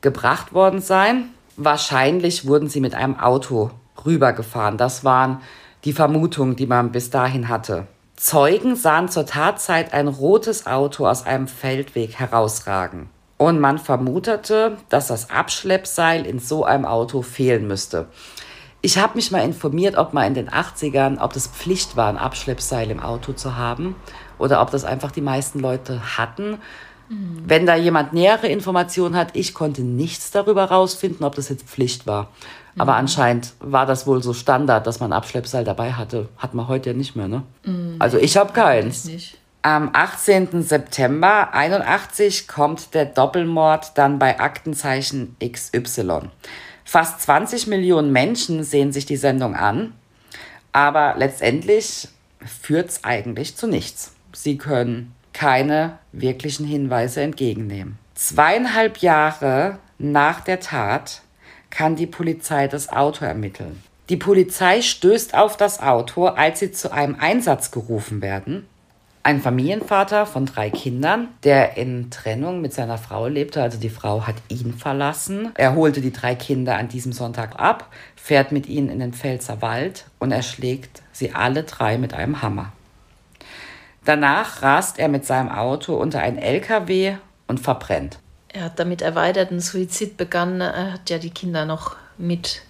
gebracht 0.00 0.52
worden 0.52 0.80
sein. 0.80 1.30
Wahrscheinlich 1.56 2.46
wurden 2.46 2.68
sie 2.68 2.80
mit 2.80 2.94
einem 2.94 3.18
Auto 3.18 3.72
rübergefahren. 4.06 4.76
Das 4.76 5.02
waren 5.02 5.40
die 5.84 5.92
Vermutungen, 5.92 6.54
die 6.54 6.66
man 6.66 6.92
bis 6.92 7.10
dahin 7.10 7.48
hatte. 7.48 7.88
Zeugen 8.16 8.76
sahen 8.76 9.08
zur 9.08 9.26
Tatzeit 9.26 9.92
ein 9.92 10.06
rotes 10.06 10.66
Auto 10.66 11.06
aus 11.06 11.26
einem 11.26 11.48
Feldweg 11.48 12.18
herausragen. 12.18 13.10
Und 13.38 13.58
man 13.58 13.78
vermutete, 13.78 14.76
dass 14.88 15.08
das 15.08 15.30
Abschleppseil 15.30 16.24
in 16.24 16.38
so 16.38 16.64
einem 16.64 16.84
Auto 16.84 17.22
fehlen 17.22 17.66
müsste. 17.66 18.06
Ich 18.82 18.98
habe 18.98 19.16
mich 19.16 19.32
mal 19.32 19.42
informiert, 19.44 19.96
ob 19.96 20.12
mal 20.12 20.26
in 20.26 20.34
den 20.34 20.48
80ern, 20.48 21.20
ob 21.20 21.32
das 21.32 21.48
Pflicht 21.48 21.96
war, 21.96 22.08
ein 22.08 22.18
Abschleppseil 22.18 22.90
im 22.90 23.00
Auto 23.00 23.32
zu 23.32 23.56
haben 23.56 23.96
oder 24.38 24.60
ob 24.62 24.70
das 24.70 24.84
einfach 24.84 25.10
die 25.10 25.20
meisten 25.20 25.58
Leute 25.58 26.16
hatten. 26.16 26.58
Mhm. 27.14 27.42
Wenn 27.46 27.66
da 27.66 27.76
jemand 27.76 28.12
nähere 28.12 28.48
Informationen 28.48 29.16
hat, 29.16 29.28
ich 29.34 29.54
konnte 29.54 29.82
nichts 29.82 30.30
darüber 30.30 30.64
rausfinden, 30.64 31.24
ob 31.24 31.34
das 31.34 31.48
jetzt 31.48 31.66
Pflicht 31.66 32.06
war. 32.06 32.30
Mhm. 32.74 32.80
Aber 32.80 32.96
anscheinend 32.96 33.52
war 33.60 33.86
das 33.86 34.06
wohl 34.06 34.22
so 34.22 34.32
Standard, 34.32 34.86
dass 34.86 35.00
man 35.00 35.12
Abschleppseil 35.12 35.64
dabei 35.64 35.92
hatte. 35.92 36.28
Hat 36.38 36.54
man 36.54 36.68
heute 36.68 36.90
ja 36.90 36.96
nicht 36.96 37.16
mehr, 37.16 37.28
ne? 37.28 37.42
Mhm. 37.64 37.96
Also 37.98 38.18
ich 38.18 38.36
habe 38.36 38.52
keins. 38.52 39.08
Am 39.62 39.90
18. 39.94 40.62
September 40.62 41.54
81 41.54 42.48
kommt 42.48 42.92
der 42.92 43.06
Doppelmord 43.06 43.92
dann 43.96 44.18
bei 44.18 44.38
Aktenzeichen 44.38 45.36
XY. 45.42 46.28
Fast 46.84 47.22
20 47.22 47.66
Millionen 47.66 48.12
Menschen 48.12 48.62
sehen 48.62 48.92
sich 48.92 49.06
die 49.06 49.16
Sendung 49.16 49.56
an, 49.56 49.94
aber 50.72 51.14
letztendlich 51.16 52.08
führt 52.44 52.90
es 52.90 53.04
eigentlich 53.04 53.56
zu 53.56 53.66
nichts. 53.66 54.12
Sie 54.34 54.58
können 54.58 55.13
keine 55.34 55.98
wirklichen 56.12 56.64
Hinweise 56.64 57.20
entgegennehmen. 57.20 57.98
Zweieinhalb 58.14 58.98
Jahre 58.98 59.78
nach 59.98 60.40
der 60.40 60.60
Tat 60.60 61.20
kann 61.68 61.96
die 61.96 62.06
Polizei 62.06 62.68
das 62.68 62.88
Auto 62.88 63.26
ermitteln. 63.26 63.82
Die 64.08 64.16
Polizei 64.16 64.80
stößt 64.80 65.34
auf 65.34 65.58
das 65.58 65.80
Auto, 65.80 66.26
als 66.26 66.60
sie 66.60 66.72
zu 66.72 66.90
einem 66.92 67.16
Einsatz 67.18 67.70
gerufen 67.70 68.22
werden 68.22 68.66
ein 69.24 69.40
Familienvater 69.40 70.26
von 70.26 70.44
drei 70.44 70.68
Kindern, 70.68 71.28
der 71.44 71.78
in 71.78 72.10
Trennung 72.10 72.60
mit 72.60 72.74
seiner 72.74 72.98
Frau 72.98 73.26
lebte. 73.26 73.62
Also 73.62 73.78
die 73.78 73.88
Frau 73.88 74.26
hat 74.26 74.36
ihn 74.48 74.74
verlassen. 74.74 75.50
Er 75.54 75.74
holte 75.74 76.02
die 76.02 76.12
drei 76.12 76.34
Kinder 76.34 76.76
an 76.76 76.88
diesem 76.88 77.12
Sonntag 77.12 77.58
ab, 77.58 77.88
fährt 78.16 78.52
mit 78.52 78.68
ihnen 78.68 78.90
in 78.90 78.98
den 78.98 79.14
Pfälzer 79.14 79.62
Wald 79.62 80.04
und 80.18 80.30
erschlägt 80.30 81.02
sie 81.12 81.32
alle 81.32 81.64
drei 81.64 81.96
mit 81.96 82.12
einem 82.12 82.42
Hammer. 82.42 82.72
Danach 84.04 84.62
rast 84.62 84.98
er 84.98 85.08
mit 85.08 85.24
seinem 85.24 85.50
Auto 85.50 85.94
unter 85.94 86.20
einen 86.20 86.38
LKW 86.38 87.16
und 87.46 87.60
verbrennt. 87.60 88.18
Er 88.48 88.64
hat 88.64 88.78
damit 88.78 89.02
erweiterten 89.02 89.60
Suizid 89.60 90.16
begangen. 90.16 90.60
Er 90.60 90.92
hat 90.92 91.10
ja 91.10 91.18
die 91.18 91.30
Kinder 91.30 91.64
noch 91.64 91.96
mit 92.18 92.62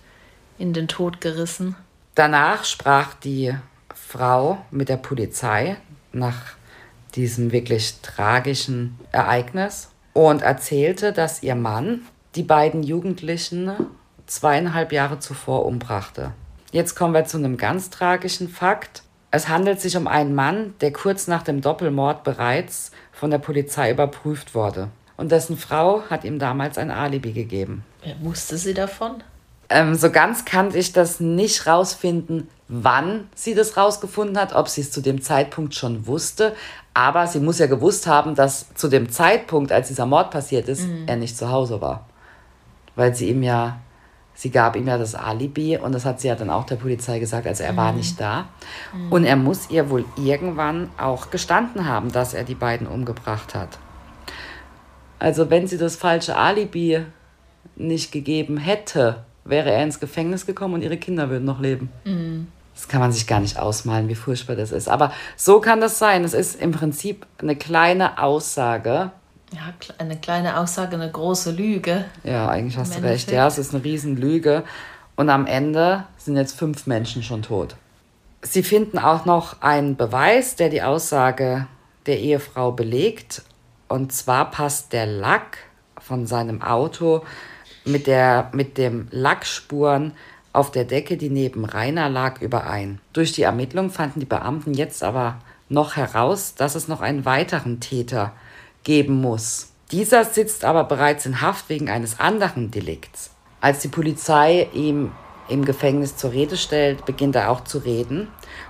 in 0.58 0.72
den 0.72 0.88
Tod 0.88 1.20
gerissen. 1.20 1.76
Danach 2.14 2.64
sprach 2.64 3.14
die 3.14 3.54
Frau 3.94 4.58
mit 4.70 4.88
der 4.88 4.96
Polizei 4.96 5.76
nach 6.12 6.54
diesem 7.14 7.52
wirklich 7.52 8.00
tragischen 8.00 8.98
Ereignis 9.12 9.90
und 10.12 10.42
erzählte, 10.42 11.12
dass 11.12 11.42
ihr 11.42 11.54
Mann 11.54 12.02
die 12.34 12.42
beiden 12.42 12.82
Jugendlichen 12.82 13.72
zweieinhalb 14.26 14.92
Jahre 14.92 15.18
zuvor 15.18 15.66
umbrachte. 15.66 16.32
Jetzt 16.72 16.94
kommen 16.94 17.14
wir 17.14 17.24
zu 17.24 17.36
einem 17.36 17.56
ganz 17.56 17.90
tragischen 17.90 18.48
Fakt. 18.48 19.02
Es 19.34 19.48
handelt 19.48 19.80
sich 19.80 19.96
um 19.96 20.06
einen 20.06 20.32
Mann, 20.32 20.74
der 20.80 20.92
kurz 20.92 21.26
nach 21.26 21.42
dem 21.42 21.60
Doppelmord 21.60 22.22
bereits 22.22 22.92
von 23.10 23.32
der 23.32 23.38
Polizei 23.38 23.90
überprüft 23.90 24.54
wurde. 24.54 24.90
Und 25.16 25.32
dessen 25.32 25.56
Frau 25.56 26.04
hat 26.08 26.22
ihm 26.22 26.38
damals 26.38 26.78
ein 26.78 26.92
Alibi 26.92 27.32
gegeben. 27.32 27.84
Wer 28.04 28.14
wusste 28.20 28.56
sie 28.56 28.74
davon? 28.74 29.24
Ähm, 29.70 29.96
so 29.96 30.12
ganz 30.12 30.44
kannte 30.44 30.78
ich 30.78 30.92
das 30.92 31.18
nicht 31.18 31.66
rausfinden, 31.66 32.46
wann 32.68 33.26
sie 33.34 33.56
das 33.56 33.76
rausgefunden 33.76 34.38
hat, 34.38 34.54
ob 34.54 34.68
sie 34.68 34.82
es 34.82 34.92
zu 34.92 35.00
dem 35.00 35.20
Zeitpunkt 35.20 35.74
schon 35.74 36.06
wusste. 36.06 36.54
Aber 36.94 37.26
sie 37.26 37.40
muss 37.40 37.58
ja 37.58 37.66
gewusst 37.66 38.06
haben, 38.06 38.36
dass 38.36 38.72
zu 38.74 38.86
dem 38.86 39.10
Zeitpunkt, 39.10 39.72
als 39.72 39.88
dieser 39.88 40.06
Mord 40.06 40.30
passiert 40.30 40.68
ist, 40.68 40.86
mhm. 40.86 41.08
er 41.08 41.16
nicht 41.16 41.36
zu 41.36 41.50
Hause 41.50 41.80
war. 41.80 42.06
Weil 42.94 43.16
sie 43.16 43.30
ihm 43.30 43.42
ja, 43.42 43.80
sie 44.34 44.50
gab 44.50 44.76
ihm 44.76 44.86
ja 44.86 44.98
das 44.98 45.14
Alibi 45.14 45.78
und 45.78 45.92
das 45.92 46.04
hat 46.04 46.20
sie 46.20 46.28
ja 46.28 46.34
dann 46.34 46.50
auch 46.50 46.64
der 46.64 46.76
Polizei 46.76 47.18
gesagt, 47.18 47.46
also 47.46 47.62
er 47.62 47.72
mhm. 47.72 47.76
war 47.76 47.92
nicht 47.92 48.20
da. 48.20 48.48
Mhm. 48.92 49.12
Und 49.12 49.24
er 49.24 49.36
muss 49.36 49.70
ihr 49.70 49.90
wohl 49.90 50.04
irgendwann 50.16 50.90
auch 50.98 51.30
gestanden 51.30 51.86
haben, 51.86 52.12
dass 52.12 52.34
er 52.34 52.44
die 52.44 52.54
beiden 52.54 52.86
umgebracht 52.86 53.54
hat. 53.54 53.78
Also 55.18 55.50
wenn 55.50 55.66
sie 55.66 55.78
das 55.78 55.96
falsche 55.96 56.36
Alibi 56.36 57.04
nicht 57.76 58.12
gegeben 58.12 58.56
hätte, 58.56 59.24
wäre 59.44 59.70
er 59.70 59.82
ins 59.82 60.00
Gefängnis 60.00 60.46
gekommen 60.46 60.74
und 60.74 60.82
ihre 60.82 60.96
Kinder 60.96 61.30
würden 61.30 61.44
noch 61.44 61.60
leben. 61.60 61.90
Mhm. 62.04 62.48
Das 62.74 62.88
kann 62.88 63.00
man 63.00 63.12
sich 63.12 63.26
gar 63.26 63.40
nicht 63.40 63.58
ausmalen, 63.58 64.08
wie 64.08 64.16
furchtbar 64.16 64.56
das 64.56 64.72
ist. 64.72 64.88
Aber 64.88 65.12
so 65.36 65.60
kann 65.60 65.80
das 65.80 65.98
sein. 65.98 66.24
Es 66.24 66.34
ist 66.34 66.60
im 66.60 66.72
Prinzip 66.72 67.24
eine 67.38 67.54
kleine 67.54 68.20
Aussage. 68.20 69.12
Ja, 69.54 69.72
eine 69.98 70.16
kleine 70.16 70.58
Aussage, 70.58 70.96
eine 70.96 71.10
große 71.10 71.52
Lüge. 71.52 72.04
Ja, 72.24 72.48
eigentlich 72.48 72.76
hast 72.76 72.96
du 72.96 73.02
recht. 73.02 73.30
Ja, 73.30 73.46
es 73.46 73.58
ist 73.58 73.74
eine 73.74 73.84
Riesenlüge. 73.84 74.64
Und 75.16 75.30
am 75.30 75.46
Ende 75.46 76.04
sind 76.16 76.36
jetzt 76.36 76.58
fünf 76.58 76.86
Menschen 76.86 77.22
schon 77.22 77.42
tot. 77.42 77.76
Sie 78.42 78.62
finden 78.62 78.98
auch 78.98 79.24
noch 79.24 79.62
einen 79.62 79.96
Beweis, 79.96 80.56
der 80.56 80.70
die 80.70 80.82
Aussage 80.82 81.66
der 82.06 82.18
Ehefrau 82.18 82.72
belegt. 82.72 83.42
Und 83.88 84.12
zwar 84.12 84.50
passt 84.50 84.92
der 84.92 85.06
Lack 85.06 85.58
von 85.98 86.26
seinem 86.26 86.60
Auto 86.60 87.24
mit, 87.84 88.06
der, 88.06 88.50
mit 88.52 88.76
dem 88.76 89.08
Lackspuren 89.10 90.12
auf 90.52 90.70
der 90.70 90.84
Decke, 90.84 91.16
die 91.16 91.30
neben 91.30 91.64
Rainer 91.64 92.08
lag, 92.08 92.40
überein. 92.40 93.00
Durch 93.12 93.32
die 93.32 93.42
Ermittlung 93.42 93.90
fanden 93.90 94.20
die 94.20 94.26
Beamten 94.26 94.74
jetzt 94.74 95.02
aber 95.02 95.38
noch 95.68 95.96
heraus, 95.96 96.54
dass 96.54 96.74
es 96.74 96.88
noch 96.88 97.00
einen 97.00 97.24
weiteren 97.24 97.80
Täter 97.80 98.32
geben 98.84 99.20
muss. 99.20 99.70
Dieser 99.90 100.24
sitzt 100.24 100.64
aber 100.64 100.84
bereits 100.84 101.26
in 101.26 101.40
Haft 101.40 101.68
wegen 101.68 101.90
eines 101.90 102.20
anderen 102.20 102.70
Delikts. 102.70 103.30
Als 103.60 103.80
die 103.80 103.88
Polizei 103.88 104.68
ihm 104.72 105.12
im 105.48 105.64
Gefängnis 105.64 106.16
zur 106.16 106.32
Rede 106.32 106.56
stellt, 106.56 107.04
beginnt 107.04 107.36
er 107.36 107.50
auch 107.50 107.64
zu 107.64 107.78
reden 107.78 108.28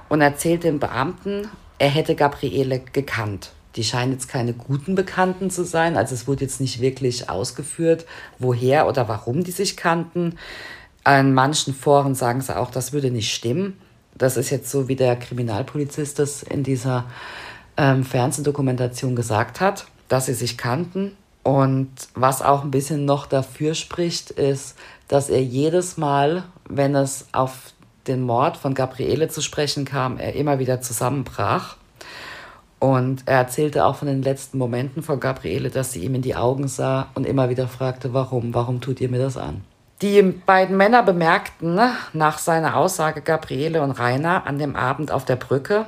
und 0.09 0.21
erzählt 0.21 0.65
den 0.65 0.79
Beamten, 0.79 1.49
er 1.79 1.89
hätte 1.89 2.15
Gabriele 2.15 2.81
gekannt. 2.81 3.53
Die 3.77 3.85
scheinen 3.85 4.13
jetzt 4.13 4.29
keine 4.29 4.53
guten 4.53 4.95
Bekannten 4.95 5.51
zu 5.51 5.65
sein. 5.65 5.97
Also 5.97 6.15
es 6.15 6.29
wurde 6.29 6.45
jetzt 6.45 6.61
nicht 6.61 6.81
wirklich 6.81 7.29
ausgeführt, 7.29 8.07
woher 8.39 8.87
oder 8.87 9.09
warum 9.09 9.43
die 9.43 9.51
sich 9.51 9.77
kannten. 9.77 10.37
An 11.03 11.35
manchen 11.35 11.75
Foren 11.75 12.15
sagen 12.15 12.41
sie 12.41 12.57
auch, 12.57 12.71
das 12.71 12.93
würde 12.93 13.11
nicht 13.11 13.35
stimmen. 13.35 13.77
Das 14.17 14.37
ist 14.37 14.51
jetzt 14.51 14.71
so, 14.71 14.87
wie 14.87 14.97
der 14.97 15.17
Kriminalpolizist 15.17 16.21
das 16.21 16.45
in 16.45 16.63
dieser 16.63 17.07
ähm, 17.77 18.05
Fernsehdokumentation 18.05 19.17
gesagt 19.17 19.61
hat, 19.61 19.87
dass 20.15 20.27
sie 20.27 20.35
sich 20.35 20.57
kannten. 20.57 21.17
Und 21.43 21.91
was 22.15 22.41
auch 22.41 22.63
ein 22.63 22.71
bisschen 22.71 23.05
noch 23.05 23.27
dafür 23.27 23.75
spricht, 23.75 24.31
ist, 24.31 24.77
dass 25.09 25.29
er 25.29 25.43
jedes 25.43 25.97
Mal, 25.97 26.45
wenn 26.69 26.95
es 26.95 27.27
auf 27.33 27.73
den 28.07 28.23
Mord 28.23 28.57
von 28.57 28.75
Gabriele 28.75 29.27
zu 29.27 29.43
sprechen 29.43 29.85
kam, 29.85 30.19
er 30.19 30.37
immer 30.37 30.61
wieder 30.61 30.81
zusammenbrach. 30.81 31.79
Und 32.79 33.25
er 33.27 33.39
erzählte 33.39 33.85
auch 33.87 33.97
von 33.97 34.07
den 34.07 34.23
letzten 34.23 34.57
Momenten 34.57 35.03
von 35.03 35.19
Gabriele, 35.19 35.69
dass 35.69 35.91
sie 35.91 36.05
ihm 36.05 36.15
in 36.15 36.23
die 36.23 36.37
Augen 36.37 36.69
sah 36.69 37.09
und 37.15 37.27
immer 37.27 37.51
wieder 37.51 37.67
fragte, 37.67 38.15
warum, 38.15 38.55
warum 38.55 38.81
tut 38.81 39.01
ihr 39.01 39.09
mir 39.09 39.19
das 39.19 39.37
an? 39.37 39.65
Die 40.01 40.23
beiden 40.23 40.77
Männer 40.77 41.03
bemerkten 41.03 41.81
nach 42.13 42.39
seiner 42.39 42.77
Aussage 42.77 43.21
Gabriele 43.21 43.83
und 43.83 43.91
Rainer 43.91 44.47
an 44.47 44.59
dem 44.59 44.77
Abend 44.77 45.11
auf 45.11 45.25
der 45.25 45.37
Brücke 45.37 45.87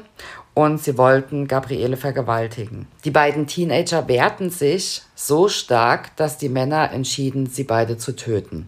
und 0.56 0.82
sie 0.82 0.96
wollten 0.96 1.48
Gabriele 1.48 1.98
vergewaltigen. 1.98 2.86
Die 3.04 3.10
beiden 3.10 3.46
Teenager 3.46 4.08
wehrten 4.08 4.48
sich 4.48 5.02
so 5.14 5.48
stark, 5.48 6.16
dass 6.16 6.38
die 6.38 6.48
Männer 6.48 6.92
entschieden, 6.92 7.44
sie 7.44 7.64
beide 7.64 7.98
zu 7.98 8.16
töten. 8.16 8.66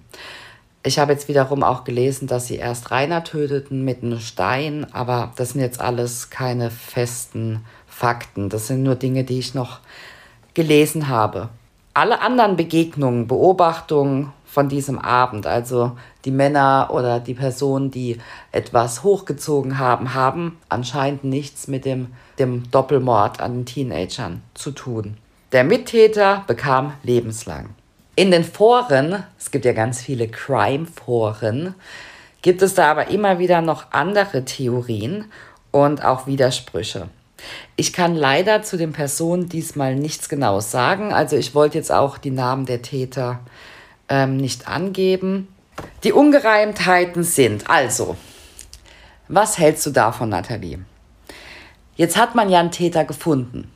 Ich 0.82 0.98
habe 0.98 1.12
jetzt 1.12 1.28
wiederum 1.28 1.62
auch 1.62 1.84
gelesen, 1.84 2.28
dass 2.28 2.46
sie 2.46 2.56
erst 2.56 2.90
Rainer 2.90 3.24
töteten 3.24 3.86
mit 3.86 4.02
einem 4.02 4.20
Stein, 4.20 4.86
aber 4.92 5.32
das 5.36 5.50
sind 5.50 5.62
jetzt 5.62 5.80
alles 5.80 6.28
keine 6.28 6.70
festen 6.70 7.64
Fakten. 7.86 8.50
Das 8.50 8.66
sind 8.66 8.82
nur 8.82 8.94
Dinge, 8.94 9.24
die 9.24 9.38
ich 9.38 9.54
noch 9.54 9.80
gelesen 10.52 11.08
habe. 11.08 11.48
Alle 11.94 12.20
anderen 12.20 12.56
Begegnungen, 12.56 13.26
Beobachtungen 13.26 14.34
von 14.48 14.68
diesem 14.68 14.98
Abend, 14.98 15.46
also 15.46 15.92
die 16.24 16.30
Männer 16.30 16.88
oder 16.90 17.20
die 17.20 17.34
Personen, 17.34 17.90
die 17.90 18.18
etwas 18.50 19.02
hochgezogen 19.02 19.78
haben, 19.78 20.14
haben 20.14 20.58
anscheinend 20.70 21.22
nichts 21.22 21.68
mit 21.68 21.84
dem, 21.84 22.08
dem 22.38 22.70
Doppelmord 22.70 23.40
an 23.40 23.58
den 23.58 23.66
Teenagern 23.66 24.42
zu 24.54 24.70
tun. 24.70 25.18
Der 25.52 25.64
Mittäter 25.64 26.44
bekam 26.46 26.94
lebenslang. 27.02 27.70
In 28.16 28.30
den 28.30 28.42
Foren, 28.42 29.22
es 29.38 29.50
gibt 29.50 29.64
ja 29.64 29.72
ganz 29.72 30.00
viele 30.00 30.28
Crime-Foren, 30.28 31.74
gibt 32.42 32.62
es 32.62 32.74
da 32.74 32.90
aber 32.90 33.08
immer 33.08 33.38
wieder 33.38 33.60
noch 33.60 33.92
andere 33.92 34.44
Theorien 34.44 35.26
und 35.70 36.04
auch 36.04 36.26
Widersprüche. 36.26 37.08
Ich 37.76 37.92
kann 37.92 38.16
leider 38.16 38.62
zu 38.62 38.76
den 38.76 38.92
Personen 38.92 39.48
diesmal 39.48 39.94
nichts 39.94 40.28
Genaues 40.28 40.70
sagen. 40.70 41.12
Also 41.12 41.36
ich 41.36 41.54
wollte 41.54 41.78
jetzt 41.78 41.92
auch 41.92 42.18
die 42.18 42.30
Namen 42.30 42.66
der 42.66 42.82
Täter 42.82 43.40
ähm, 44.08 44.36
nicht 44.36 44.68
angeben. 44.68 45.48
Die 46.04 46.12
Ungereimtheiten 46.12 47.24
sind 47.24 47.68
also, 47.68 48.16
was 49.28 49.58
hältst 49.58 49.86
du 49.86 49.90
davon, 49.90 50.30
Nathalie? 50.30 50.80
Jetzt 51.96 52.16
hat 52.16 52.34
man 52.34 52.48
ja 52.48 52.60
einen 52.60 52.70
Täter 52.70 53.04
gefunden. 53.04 53.70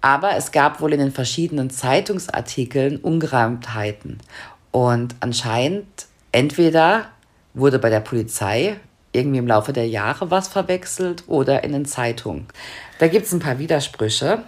Aber 0.00 0.36
es 0.36 0.52
gab 0.52 0.80
wohl 0.80 0.92
in 0.92 1.00
den 1.00 1.12
verschiedenen 1.12 1.70
Zeitungsartikeln 1.70 2.98
Ungereimtheiten. 2.98 4.18
Und 4.70 5.16
anscheinend 5.20 6.06
entweder 6.30 7.06
wurde 7.54 7.78
bei 7.78 7.90
der 7.90 8.00
Polizei 8.00 8.78
irgendwie 9.12 9.38
im 9.38 9.46
Laufe 9.46 9.72
der 9.72 9.88
Jahre 9.88 10.30
was 10.30 10.48
verwechselt 10.48 11.24
oder 11.26 11.64
in 11.64 11.72
den 11.72 11.86
Zeitungen. 11.86 12.46
Da 12.98 13.08
gibt 13.08 13.26
es 13.26 13.32
ein 13.32 13.40
paar 13.40 13.58
Widersprüche. 13.58 14.44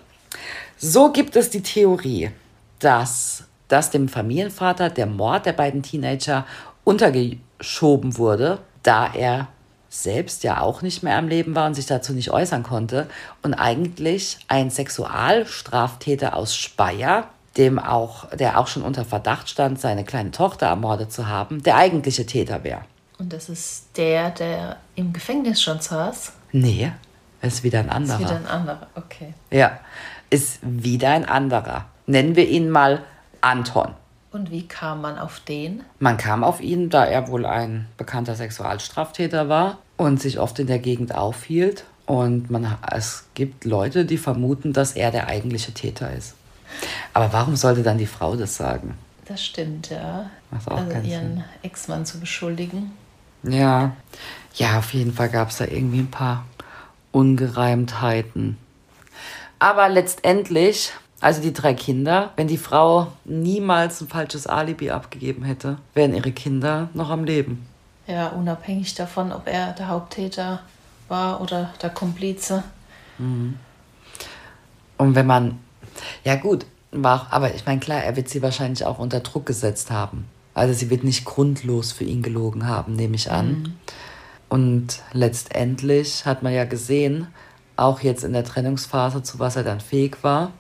So 0.77 1.13
gibt 1.13 1.37
es 1.37 1.51
die 1.51 1.63
Theorie, 1.63 2.31
dass, 2.79 3.45
dass 3.71 3.91
dem 3.91 4.09
Familienvater 4.09 4.91
der 4.91 5.07
Mord 5.07 5.47
der 5.47 5.53
beiden 5.55 5.83
Teenager 5.83 6.45
untergeschoben 6.85 8.19
wurde, 8.19 8.59
da 8.83 9.13
er 9.13 9.49
selbst 9.89 10.45
ja 10.45 10.61
auch 10.61 10.83
nicht 10.83 11.03
mehr 11.03 11.17
am 11.17 11.29
Leben 11.29 11.55
war 11.55 11.67
und 11.67 11.75
sich 11.75 11.87
dazu 11.87 12.13
nicht 12.13 12.31
äußern 12.31 12.63
konnte 12.63 13.09
und 13.43 13.55
eigentlich 13.55 14.39
ein 14.49 14.71
Sexualstraftäter 14.71 16.37
aus 16.37 16.55
Speyer, 16.55 17.29
dem 17.57 17.79
auch, 17.79 18.29
der 18.31 18.59
auch 18.59 18.69
schon 18.69 18.83
unter 18.83 19.05
Verdacht 19.05 19.49
stand, 19.49 19.81
seine 19.81 20.05
kleine 20.05 20.31
Tochter 20.31 20.67
ermordet 20.67 21.13
zu 21.13 21.27
haben, 21.27 21.63
der 21.63 21.77
eigentliche 21.77 22.27
Täter 22.27 22.63
wäre. 22.63 22.83
Und 23.19 23.33
das 23.33 23.49
ist 23.49 23.89
der, 23.97 24.31
der 24.31 24.77
im 24.95 25.13
Gefängnis 25.13 25.61
schon 25.61 25.81
saß? 25.81 26.33
Nee, 26.53 26.93
ist 27.43 27.63
wieder 27.63 27.81
ein 27.81 27.91
anderer. 27.91 28.21
Ist 28.21 28.25
wieder 28.25 28.37
ein 28.37 28.47
anderer, 28.47 28.87
okay. 28.95 29.35
Ja, 29.51 29.81
ist 30.31 30.61
wieder 30.63 31.11
ein 31.11 31.25
anderer. 31.25 31.87
Nennen 32.07 32.37
wir 32.37 32.49
ihn 32.49 32.71
mal 32.71 33.03
Anton. 33.41 33.95
Und 34.33 34.51
wie 34.51 34.67
kam 34.67 35.01
man 35.01 35.19
auf 35.19 35.41
den? 35.41 35.83
Man 35.99 36.17
kam 36.17 36.45
auf 36.45 36.61
ihn, 36.61 36.89
da 36.89 37.05
er 37.05 37.29
wohl 37.29 37.45
ein 37.45 37.87
bekannter 37.97 38.37
Sexualstraftäter 38.37 39.49
war 39.49 39.79
und 39.97 40.21
sich 40.21 40.39
oft 40.39 40.59
in 40.59 40.69
der 40.69 40.79
Gegend 40.79 41.15
aufhielt. 41.15 41.85
Und 42.07 42.51
man, 42.51 42.77
es 42.93 43.27
gibt 43.35 43.65
Leute, 43.65 44.05
die 44.05 44.19
vermuten, 44.19 44.73
dass 44.73 44.93
er 44.93 45.11
der 45.11 45.29
eigentliche 45.29 45.73
Täter 45.73 46.13
ist. 46.13 46.35
Aber 47.13 47.33
warum 47.33 47.57
sollte 47.57 47.83
dann 47.83 47.99
die 47.99 48.07
Frau 48.07 48.37
das 48.37 48.57
sagen? 48.57 48.97
Das 49.27 49.45
stimmt, 49.45 49.91
ja. 49.91 50.31
Macht 50.51 50.69
auch 50.69 50.79
also 50.79 50.91
keinen 50.91 51.05
ihren 51.05 51.45
Ex-Mann 51.63 52.05
zu 52.07 52.19
beschuldigen. 52.19 52.93
Ja, 53.43 53.95
ja, 54.55 54.79
auf 54.79 54.93
jeden 54.93 55.13
Fall 55.13 55.29
gab 55.29 55.51
es 55.51 55.59
da 55.59 55.67
irgendwie 55.67 56.01
ein 56.01 56.11
paar 56.11 56.45
Ungereimtheiten. 57.13 58.59
Aber 59.59 59.89
letztendlich, 59.89 60.93
also 61.21 61.43
die 61.43 61.53
drei 61.53 61.75
Kinder, 61.75 62.33
wenn 62.37 62.49
die 62.49 62.57
Frau 62.57 63.09
niemals 63.25 64.01
ein 64.01 64.09
falsches 64.09 64.47
Alibi 64.47 64.91
abgegeben 64.91 65.45
hätte, 65.45 65.79
wären 65.95 66.15
ihre 66.15 66.33
Kinder 66.33 66.89
noch 66.95 67.11
am 67.11 67.25
Leben. 67.25 67.67
Ja, 68.07 68.29
unabhängig 68.29 68.95
davon, 68.95 69.31
ob 69.33 69.47
er 69.47 69.73
der 69.73 69.89
Haupttäter 69.89 70.61
war 71.09 71.41
oder 71.41 71.73
der 71.83 71.91
Komplize. 71.91 72.65
Und 74.97 75.15
wenn 75.15 75.27
man, 75.27 75.59
ja 76.25 76.37
gut, 76.37 76.65
war, 76.91 77.29
aber 77.31 77.55
ich 77.55 77.67
meine, 77.67 77.81
klar, 77.81 78.03
er 78.03 78.17
wird 78.17 78.29
sie 78.29 78.43
wahrscheinlich 78.43 78.85
auch 78.85 78.99
unter 78.99 79.21
Druck 79.21 79.47
gesetzt 79.47 79.91
haben. 79.91 80.25
Also 80.55 80.75
sie 80.75 80.91
wird 80.91 81.05
nicht 81.05 81.25
grundlos 81.25 81.93
für 81.93 82.05
ihn 82.05 82.23
gelogen 82.23 82.67
haben, 82.67 82.95
nehme 82.95 83.15
ich 83.15 83.31
an. 83.31 83.77
Und 84.49 85.03
letztendlich 85.13 86.27
hat 86.27 86.43
man 86.43 86.53
ja 86.53 86.65
gesehen, 86.65 87.29
auch 87.77 88.01
jetzt 88.01 88.25
in 88.25 88.33
der 88.33 88.45
Trennungsphase, 88.45 89.23
zu 89.23 89.39
was 89.39 89.57
er 89.57 89.63
dann 89.63 89.81
fähig 89.81 90.19
war. 90.23 90.53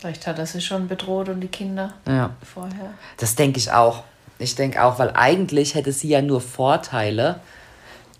Vielleicht 0.00 0.26
hat 0.26 0.38
er 0.38 0.46
sie 0.46 0.62
schon 0.62 0.88
bedroht 0.88 1.28
und 1.28 1.40
die 1.40 1.48
Kinder 1.48 1.92
Ja. 2.06 2.30
vorher. 2.42 2.94
Das 3.18 3.34
denke 3.36 3.58
ich 3.58 3.70
auch. 3.70 4.04
Ich 4.38 4.54
denke 4.54 4.82
auch, 4.82 4.98
weil 4.98 5.10
eigentlich 5.14 5.74
hätte 5.74 5.92
sie 5.92 6.08
ja 6.08 6.22
nur 6.22 6.40
Vorteile. 6.40 7.40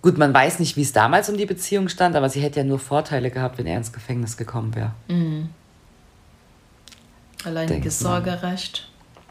Gut, 0.02 0.18
man 0.18 0.32
weiß 0.34 0.58
nicht, 0.58 0.76
wie 0.76 0.82
es 0.82 0.92
damals 0.92 1.30
um 1.30 1.38
die 1.38 1.46
Beziehung 1.46 1.88
stand, 1.88 2.16
aber 2.16 2.28
sie 2.28 2.40
hätte 2.42 2.60
ja 2.60 2.64
nur 2.64 2.78
Vorteile 2.78 3.30
gehabt, 3.30 3.56
wenn 3.58 3.66
er 3.66 3.78
ins 3.78 3.92
Gefängnis 3.92 4.36
gekommen 4.36 4.74
wäre. 4.74 4.92
Alleiniges 7.44 7.98
Denkt 7.98 8.02
man. 8.02 8.24
Sorgerecht, 8.24 8.88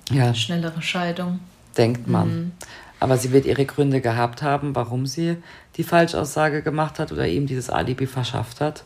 Ja, 0.09 0.33
schnellere 0.33 0.81
Scheidung. 0.81 1.39
denkt 1.77 2.07
man. 2.07 2.53
Aber 2.99 3.17
sie 3.17 3.31
wird 3.31 3.45
ihre 3.45 3.65
Gründe 3.65 4.01
gehabt 4.01 4.41
haben, 4.41 4.75
warum 4.75 5.05
sie 5.05 5.37
die 5.77 5.83
Falschaussage 5.83 6.61
gemacht 6.63 6.97
hat 6.99 7.11
oder 7.11 7.27
ihm 7.27 7.45
dieses 7.45 7.69
Alibi 7.69 8.07
verschafft 8.07 8.59
hat. 8.59 8.83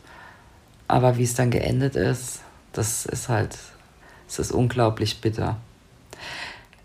Aber 0.86 1.16
wie 1.16 1.24
es 1.24 1.34
dann 1.34 1.50
geendet 1.50 1.96
ist, 1.96 2.40
das 2.74 3.06
ist 3.06 3.28
halt, 3.28 3.56
es 4.28 4.38
ist 4.38 4.52
unglaublich 4.52 5.20
bitter. 5.20 5.56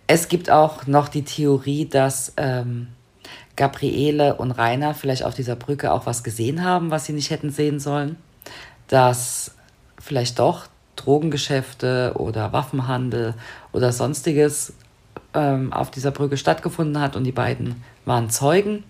Es 0.08 0.28
gibt 0.28 0.50
auch 0.50 0.88
noch 0.88 1.08
die 1.08 1.24
Theorie, 1.24 1.86
dass 1.86 2.34
ähm, 2.38 2.88
Gabriele 3.56 4.36
und 4.36 4.52
Rainer 4.52 4.94
vielleicht 4.94 5.24
auf 5.24 5.36
dieser 5.36 5.56
Brücke 5.56 5.92
auch 5.92 6.06
was 6.06 6.24
gesehen 6.24 6.64
haben, 6.64 6.92
was 6.92 7.06
sie 7.06 7.14
nicht 7.14 7.30
hätten 7.30 7.52
sehen 7.52 7.80
sollen. 7.80 8.16
Dass 8.88 9.52
vielleicht 10.00 10.40
doch 10.40 10.68
Drogengeschäfte 10.96 12.14
oder 12.16 12.54
Waffenhandel 12.54 13.36
oder 13.72 13.92
sonstiges 13.92 14.74
ähm, 15.34 15.72
auf 15.74 15.92
dieser 15.92 16.12
Brücke 16.12 16.38
stattgefunden 16.38 17.02
hat 17.02 17.16
und 17.16 17.24
die 17.24 17.32
beiden 17.32 17.84
waren 18.06 18.30
Zeugen 18.30 18.84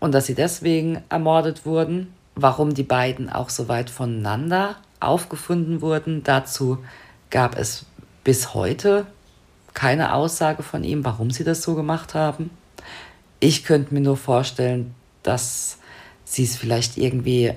und 0.00 0.12
dass 0.12 0.26
sie 0.26 0.34
deswegen 0.34 1.02
ermordet 1.08 1.64
wurden. 1.64 2.12
Warum 2.34 2.74
die 2.74 2.82
beiden 2.82 3.30
auch 3.30 3.50
so 3.50 3.68
weit 3.68 3.90
voneinander 3.90 4.76
aufgefunden 5.02 5.80
wurden, 5.80 6.22
dazu 6.22 6.78
gab 7.30 7.56
es 7.56 7.86
bis 8.24 8.54
heute 8.54 9.06
keine 9.74 10.14
Aussage 10.14 10.62
von 10.62 10.84
ihm, 10.84 11.04
warum 11.04 11.30
sie 11.30 11.44
das 11.44 11.62
so 11.62 11.74
gemacht 11.74 12.14
haben. 12.14 12.50
Ich 13.40 13.64
könnte 13.64 13.94
mir 13.94 14.00
nur 14.00 14.16
vorstellen, 14.16 14.94
dass 15.22 15.78
sie 16.24 16.44
es 16.44 16.56
vielleicht 16.56 16.98
irgendwie 16.98 17.54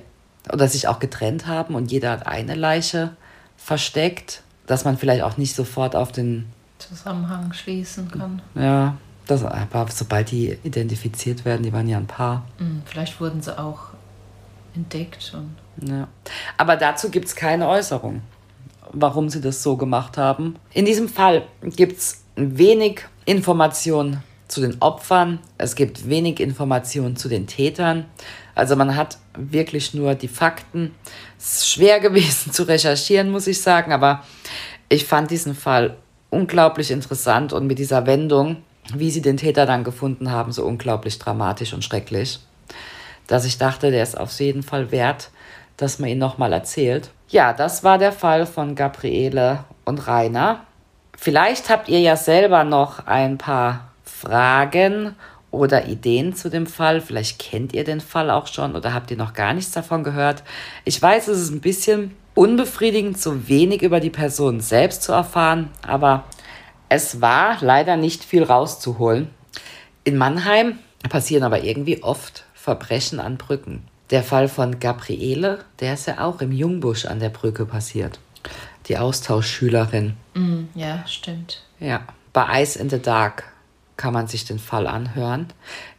oder 0.51 0.67
sich 0.67 0.88
auch 0.88 0.99
getrennt 0.99 1.47
haben 1.47 1.75
und 1.75 1.91
jeder 1.91 2.12
hat 2.12 2.27
eine 2.27 2.55
Leiche 2.55 3.15
versteckt, 3.58 4.43
dass 4.67 4.86
man 4.86 4.97
vielleicht 4.97 5.23
auch 5.23 5.38
nicht 5.38 5.55
sofort 5.55 5.95
auf 5.95 6.12
den 6.12 6.45
Zusammenhang 6.77 7.53
schließen 7.53 8.12
kann. 8.12 8.41
ja, 8.53 8.97
das, 9.27 9.43
aber 9.43 9.88
sobald 9.91 10.29
die 10.31 10.58
identifiziert 10.63 11.45
werden, 11.45 11.63
die 11.63 11.73
waren 11.73 11.88
ja 11.88 11.97
ein 11.97 12.05
Paar. 12.05 12.45
Hm, 12.60 12.84
Vielleicht 12.86 13.19
wurden 13.19 13.41
sie 13.41 13.58
auch 13.58 13.89
entdeckt 14.75 15.34
und 15.36 15.55
Ja. 15.81 16.07
Aber 16.57 16.75
dazu 16.77 17.09
gibt 17.09 17.27
es 17.27 17.35
keine 17.35 17.67
Äußerung, 17.67 18.21
warum 18.91 19.29
sie 19.29 19.41
das 19.41 19.63
so 19.63 19.77
gemacht 19.77 20.17
haben. 20.17 20.55
In 20.73 20.85
diesem 20.85 21.09
Fall 21.09 21.43
gibt 21.61 21.97
es 21.97 22.23
wenig 22.35 23.01
Informationen 23.25 24.23
zu 24.47 24.61
den 24.61 24.81
Opfern. 24.81 25.39
Es 25.57 25.75
gibt 25.75 26.07
wenig 26.07 26.39
Informationen 26.39 27.15
zu 27.15 27.29
den 27.29 27.47
Tätern. 27.47 28.05
Also 28.53 28.75
man 28.75 28.95
hat 28.95 29.17
wirklich 29.38 29.93
nur 29.93 30.15
die 30.15 30.27
Fakten. 30.27 30.93
Es 31.38 31.59
ist 31.59 31.69
schwer 31.69 31.99
gewesen 32.01 32.51
zu 32.51 32.63
recherchieren, 32.63 33.31
muss 33.31 33.47
ich 33.47 33.61
sagen, 33.61 33.91
aber 33.91 34.23
ich 34.88 35.05
fand 35.05 35.31
diesen 35.31 35.55
Fall 35.55 35.97
unglaublich 36.29 36.91
interessant 36.91 37.53
und 37.53 37.65
mit 37.65 37.79
dieser 37.79 38.05
Wendung, 38.05 38.57
wie 38.93 39.09
sie 39.09 39.21
den 39.21 39.38
Täter 39.38 39.65
dann 39.65 39.83
gefunden 39.83 40.31
haben, 40.31 40.51
so 40.51 40.63
unglaublich 40.63 41.17
dramatisch 41.17 41.73
und 41.73 41.83
schrecklich 41.83 42.39
dass 43.27 43.45
ich 43.45 43.57
dachte, 43.57 43.91
der 43.91 44.03
ist 44.03 44.17
auf 44.17 44.38
jeden 44.39 44.63
Fall 44.63 44.91
wert, 44.91 45.29
dass 45.77 45.99
man 45.99 46.09
ihn 46.09 46.17
nochmal 46.17 46.53
erzählt. 46.53 47.09
Ja, 47.29 47.53
das 47.53 47.83
war 47.83 47.97
der 47.97 48.11
Fall 48.11 48.45
von 48.45 48.75
Gabriele 48.75 49.65
und 49.83 50.07
Rainer. 50.07 50.61
Vielleicht 51.17 51.69
habt 51.69 51.89
ihr 51.89 51.99
ja 51.99 52.15
selber 52.17 52.63
noch 52.63 53.07
ein 53.07 53.38
paar 53.38 53.91
Fragen 54.03 55.15
oder 55.51 55.88
Ideen 55.88 56.35
zu 56.35 56.49
dem 56.49 56.67
Fall. 56.67 57.01
Vielleicht 57.01 57.39
kennt 57.39 57.73
ihr 57.73 57.83
den 57.83 58.01
Fall 58.01 58.29
auch 58.29 58.47
schon 58.47 58.75
oder 58.75 58.93
habt 58.93 59.11
ihr 59.11 59.17
noch 59.17 59.33
gar 59.33 59.53
nichts 59.53 59.71
davon 59.71 60.03
gehört. 60.03 60.43
Ich 60.83 61.01
weiß, 61.01 61.27
es 61.27 61.39
ist 61.39 61.51
ein 61.51 61.61
bisschen 61.61 62.15
unbefriedigend, 62.35 63.19
so 63.19 63.47
wenig 63.47 63.81
über 63.81 63.99
die 63.99 64.09
Person 64.09 64.59
selbst 64.59 65.03
zu 65.03 65.13
erfahren, 65.13 65.69
aber 65.88 66.25
es 66.89 67.21
war 67.21 67.57
leider 67.61 67.97
nicht 67.97 68.23
viel 68.23 68.43
rauszuholen. 68.43 69.29
In 70.03 70.17
Mannheim 70.17 70.79
passieren 71.09 71.43
aber 71.43 71.63
irgendwie 71.63 72.03
oft 72.03 72.43
Verbrechen 72.53 73.19
an 73.19 73.38
Brücken. 73.38 73.88
Der 74.11 74.23
Fall 74.23 74.47
von 74.47 74.79
Gabriele, 74.79 75.59
der 75.79 75.93
ist 75.95 76.07
ja 76.07 76.19
auch 76.23 76.41
im 76.41 76.51
Jungbusch 76.51 77.05
an 77.05 77.19
der 77.19 77.29
Brücke 77.29 77.65
passiert. 77.65 78.19
Die 78.87 78.97
Austauschschülerin. 78.97 80.15
Hm, 80.35 80.69
ja, 80.75 81.05
stimmt. 81.07 81.63
Ja. 81.79 82.01
Bei 82.33 82.61
Ice 82.61 82.77
in 82.77 82.89
the 82.89 83.01
Dark 83.01 83.43
kann 83.97 84.13
man 84.13 84.27
sich 84.27 84.45
den 84.45 84.59
Fall 84.59 84.85
anhören. 84.87 85.47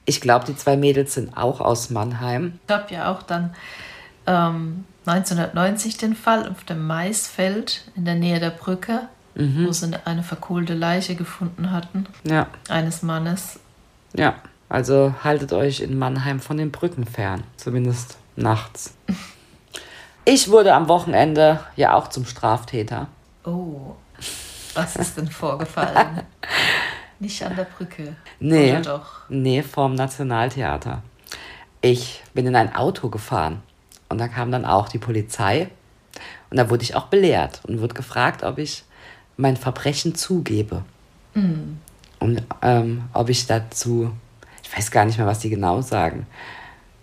Ich 0.05 0.21
glaube, 0.21 0.45
die 0.47 0.55
zwei 0.57 0.77
Mädels 0.77 1.15
sind 1.15 1.37
auch 1.37 1.61
aus 1.61 1.91
Mannheim. 1.91 2.61
Ich 2.69 2.75
habe 2.75 2.95
ja 2.95 3.11
auch 3.11 3.23
dann 3.23 3.55
ähm, 4.27 4.85
1990 5.07 5.97
den 5.97 6.15
Fall 6.15 6.49
auf 6.49 6.63
dem 6.65 6.87
Maisfeld 6.87 7.85
in 7.97 8.05
der 8.05 8.15
Nähe 8.15 8.39
der 8.39 8.51
Brücke, 8.51 9.09
wo 9.35 9.71
sie 9.73 9.91
eine 10.07 10.23
verkohlte 10.23 10.73
Leiche 10.75 11.15
gefunden 11.15 11.71
hatten, 11.71 12.07
Ja, 12.25 12.47
eines 12.69 13.03
Mannes. 13.03 13.59
ja. 14.15 14.35
Also 14.69 15.15
haltet 15.23 15.53
euch 15.53 15.81
in 15.81 15.99
Mannheim 15.99 16.41
von 16.41 16.57
den 16.57 16.73
Brücken 16.73 17.07
fern. 17.07 17.45
Zumindest 17.57 18.19
nachts. 18.37 18.95
Ich 20.29 20.51
wurde 20.51 20.75
am 20.75 20.89
Wochenende 20.89 21.61
ja 21.77 21.95
auch 21.95 22.09
zum 22.09 22.27
Straftäter. 22.27 23.07
Oh, 23.45 23.95
was 24.75 24.97
ist 24.97 25.17
denn 25.17 25.31
vorgefallen? 25.31 26.23
Nicht 27.21 27.45
an 27.45 27.55
der 27.55 27.63
Brücke. 27.63 28.17
Nee. 28.41 28.73
Oder 28.73 28.83
doch? 28.83 29.21
Nee, 29.29 29.63
vorm 29.63 29.95
Nationaltheater. 29.95 31.05
Ich 31.81 32.25
bin 32.35 32.45
in 32.45 32.57
ein 32.57 32.75
Auto 32.75 33.09
gefahren 33.09 33.63
Und 34.09 34.19
da 34.19 34.27
kam 34.27 34.51
dann 34.51 34.65
auch 34.65 34.89
die 34.89 34.99
Polizei. 34.99 35.71
Und 36.51 36.57
da 36.57 36.71
wurde 36.71 36.83
ich 36.83 36.97
auch 36.97 37.07
belehrt 37.07 37.61
und 37.63 37.81
wurde 37.81 37.95
gefragt, 37.95 38.43
ob 38.43 38.59
ich 38.59 38.83
mein 39.37 39.57
Verbrechen 39.57 40.17
zugebe. 40.17 40.83
Mhm. 41.35 41.79
Und 42.19 42.43
ähm, 42.63 43.05
ob 43.13 43.29
ich 43.29 43.47
dazu, 43.47 44.11
weiß 44.77 44.91
gar 44.91 45.05
nicht 45.05 45.19
mehr, 45.19 45.27
was 45.27 45.39
die 45.41 45.51
genau 45.51 45.81
sagen. 45.83 46.27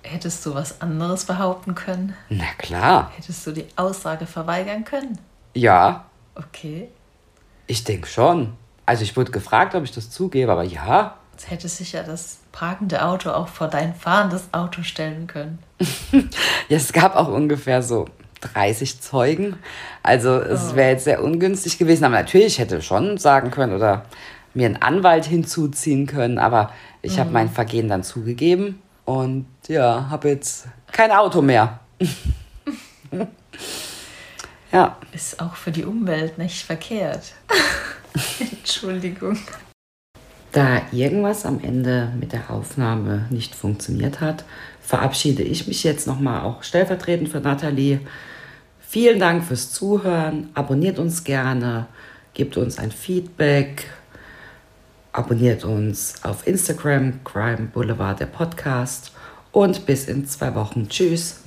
Hättest 0.04 0.46
du 0.46 0.54
was 0.54 0.82
anderes 0.82 1.26
behaupten 1.26 1.76
können? 1.76 2.14
Na 2.30 2.46
klar. 2.58 3.12
Hättest 3.16 3.48
du 3.48 3.52
die 3.52 3.66
Aussage 3.76 4.26
verweigern 4.26 4.84
können? 4.86 5.18
Ja, 5.54 6.06
Okay. 6.36 6.90
ich 7.68 7.84
denke 7.84 8.08
schon. 8.08 8.54
Also 8.86 9.04
ich 9.04 9.16
wurde 9.16 9.32
gefragt, 9.32 9.76
ob 9.76 9.84
ich 9.84 9.92
das 9.92 10.10
zugebe, 10.10 10.52
aber 10.52 10.64
ja. 10.64 11.16
Jetzt 11.34 11.50
hätte 11.52 11.70
sich 11.70 11.92
ja 11.94 12.04
das 12.04 12.40
parkende 12.52 13.04
Auto 13.06 13.30
auch 13.32 13.48
vor 13.48 13.68
dein 13.68 13.94
fahrendes 13.96 14.46
Auto 14.52 14.82
stellen 14.84 15.28
können. 15.28 15.60
Ja, 16.70 16.78
es 16.78 16.92
gab 16.94 17.16
auch 17.16 17.28
ungefähr 17.28 17.82
so 17.84 18.06
30 18.42 19.02
Zeugen. 19.02 19.58
Also 20.02 20.40
es 20.40 20.76
wäre 20.76 20.92
jetzt 20.92 21.04
sehr 21.06 21.24
ungünstig 21.24 21.78
gewesen. 21.78 22.04
Aber 22.06 22.16
natürlich 22.16 22.58
hätte 22.60 22.78
ich 22.78 22.86
schon 22.86 23.18
sagen 23.18 23.52
können 23.52 23.74
oder 23.76 24.06
mir 24.54 24.68
einen 24.68 24.82
Anwalt 24.82 25.26
hinzuziehen 25.26 26.08
können. 26.08 26.38
Aber 26.38 26.72
ich 27.02 27.20
habe 27.20 27.32
mein 27.32 27.50
Vergehen 27.50 27.90
dann 27.90 28.04
zugegeben 28.04 28.82
und 29.06 29.46
ja, 29.68 30.08
habe 30.10 30.30
jetzt 30.30 30.68
kein 30.92 31.12
Auto 31.12 31.42
mehr. 31.42 31.80
ja. 34.72 34.98
Ist 35.12 35.42
auch 35.42 35.56
für 35.56 35.72
die 35.72 35.86
Umwelt 35.86 36.38
nicht 36.38 36.64
verkehrt. 36.64 37.34
Entschuldigung. 38.40 39.38
Da 40.52 40.84
irgendwas 40.92 41.46
am 41.48 41.60
Ende 41.64 42.14
mit 42.20 42.32
der 42.32 42.52
Aufnahme 42.52 43.26
nicht 43.32 43.56
funktioniert 43.56 44.22
hat, 44.22 44.46
verabschiede 44.82 45.42
ich 45.42 45.68
mich 45.68 45.84
jetzt 45.84 46.06
nochmal 46.06 46.42
auch 46.42 46.62
stellvertretend 46.62 47.30
für 47.30 47.40
Nathalie. 47.40 48.00
Vielen 48.80 49.20
Dank 49.20 49.44
fürs 49.44 49.72
Zuhören. 49.72 50.50
Abonniert 50.54 51.00
uns 51.00 51.24
gerne, 51.24 51.88
gebt 52.36 52.58
uns 52.58 52.78
ein 52.78 52.92
Feedback, 52.92 53.90
abonniert 55.14 55.64
uns 55.64 56.16
auf 56.24 56.46
Instagram, 56.46 57.24
Crime 57.24 57.70
Boulevard, 57.74 58.20
der 58.20 58.26
Podcast. 58.26 59.12
Und 59.52 59.86
bis 59.86 60.08
in 60.08 60.26
zwei 60.28 60.56
Wochen. 60.56 60.90
Tschüss. 60.90 61.43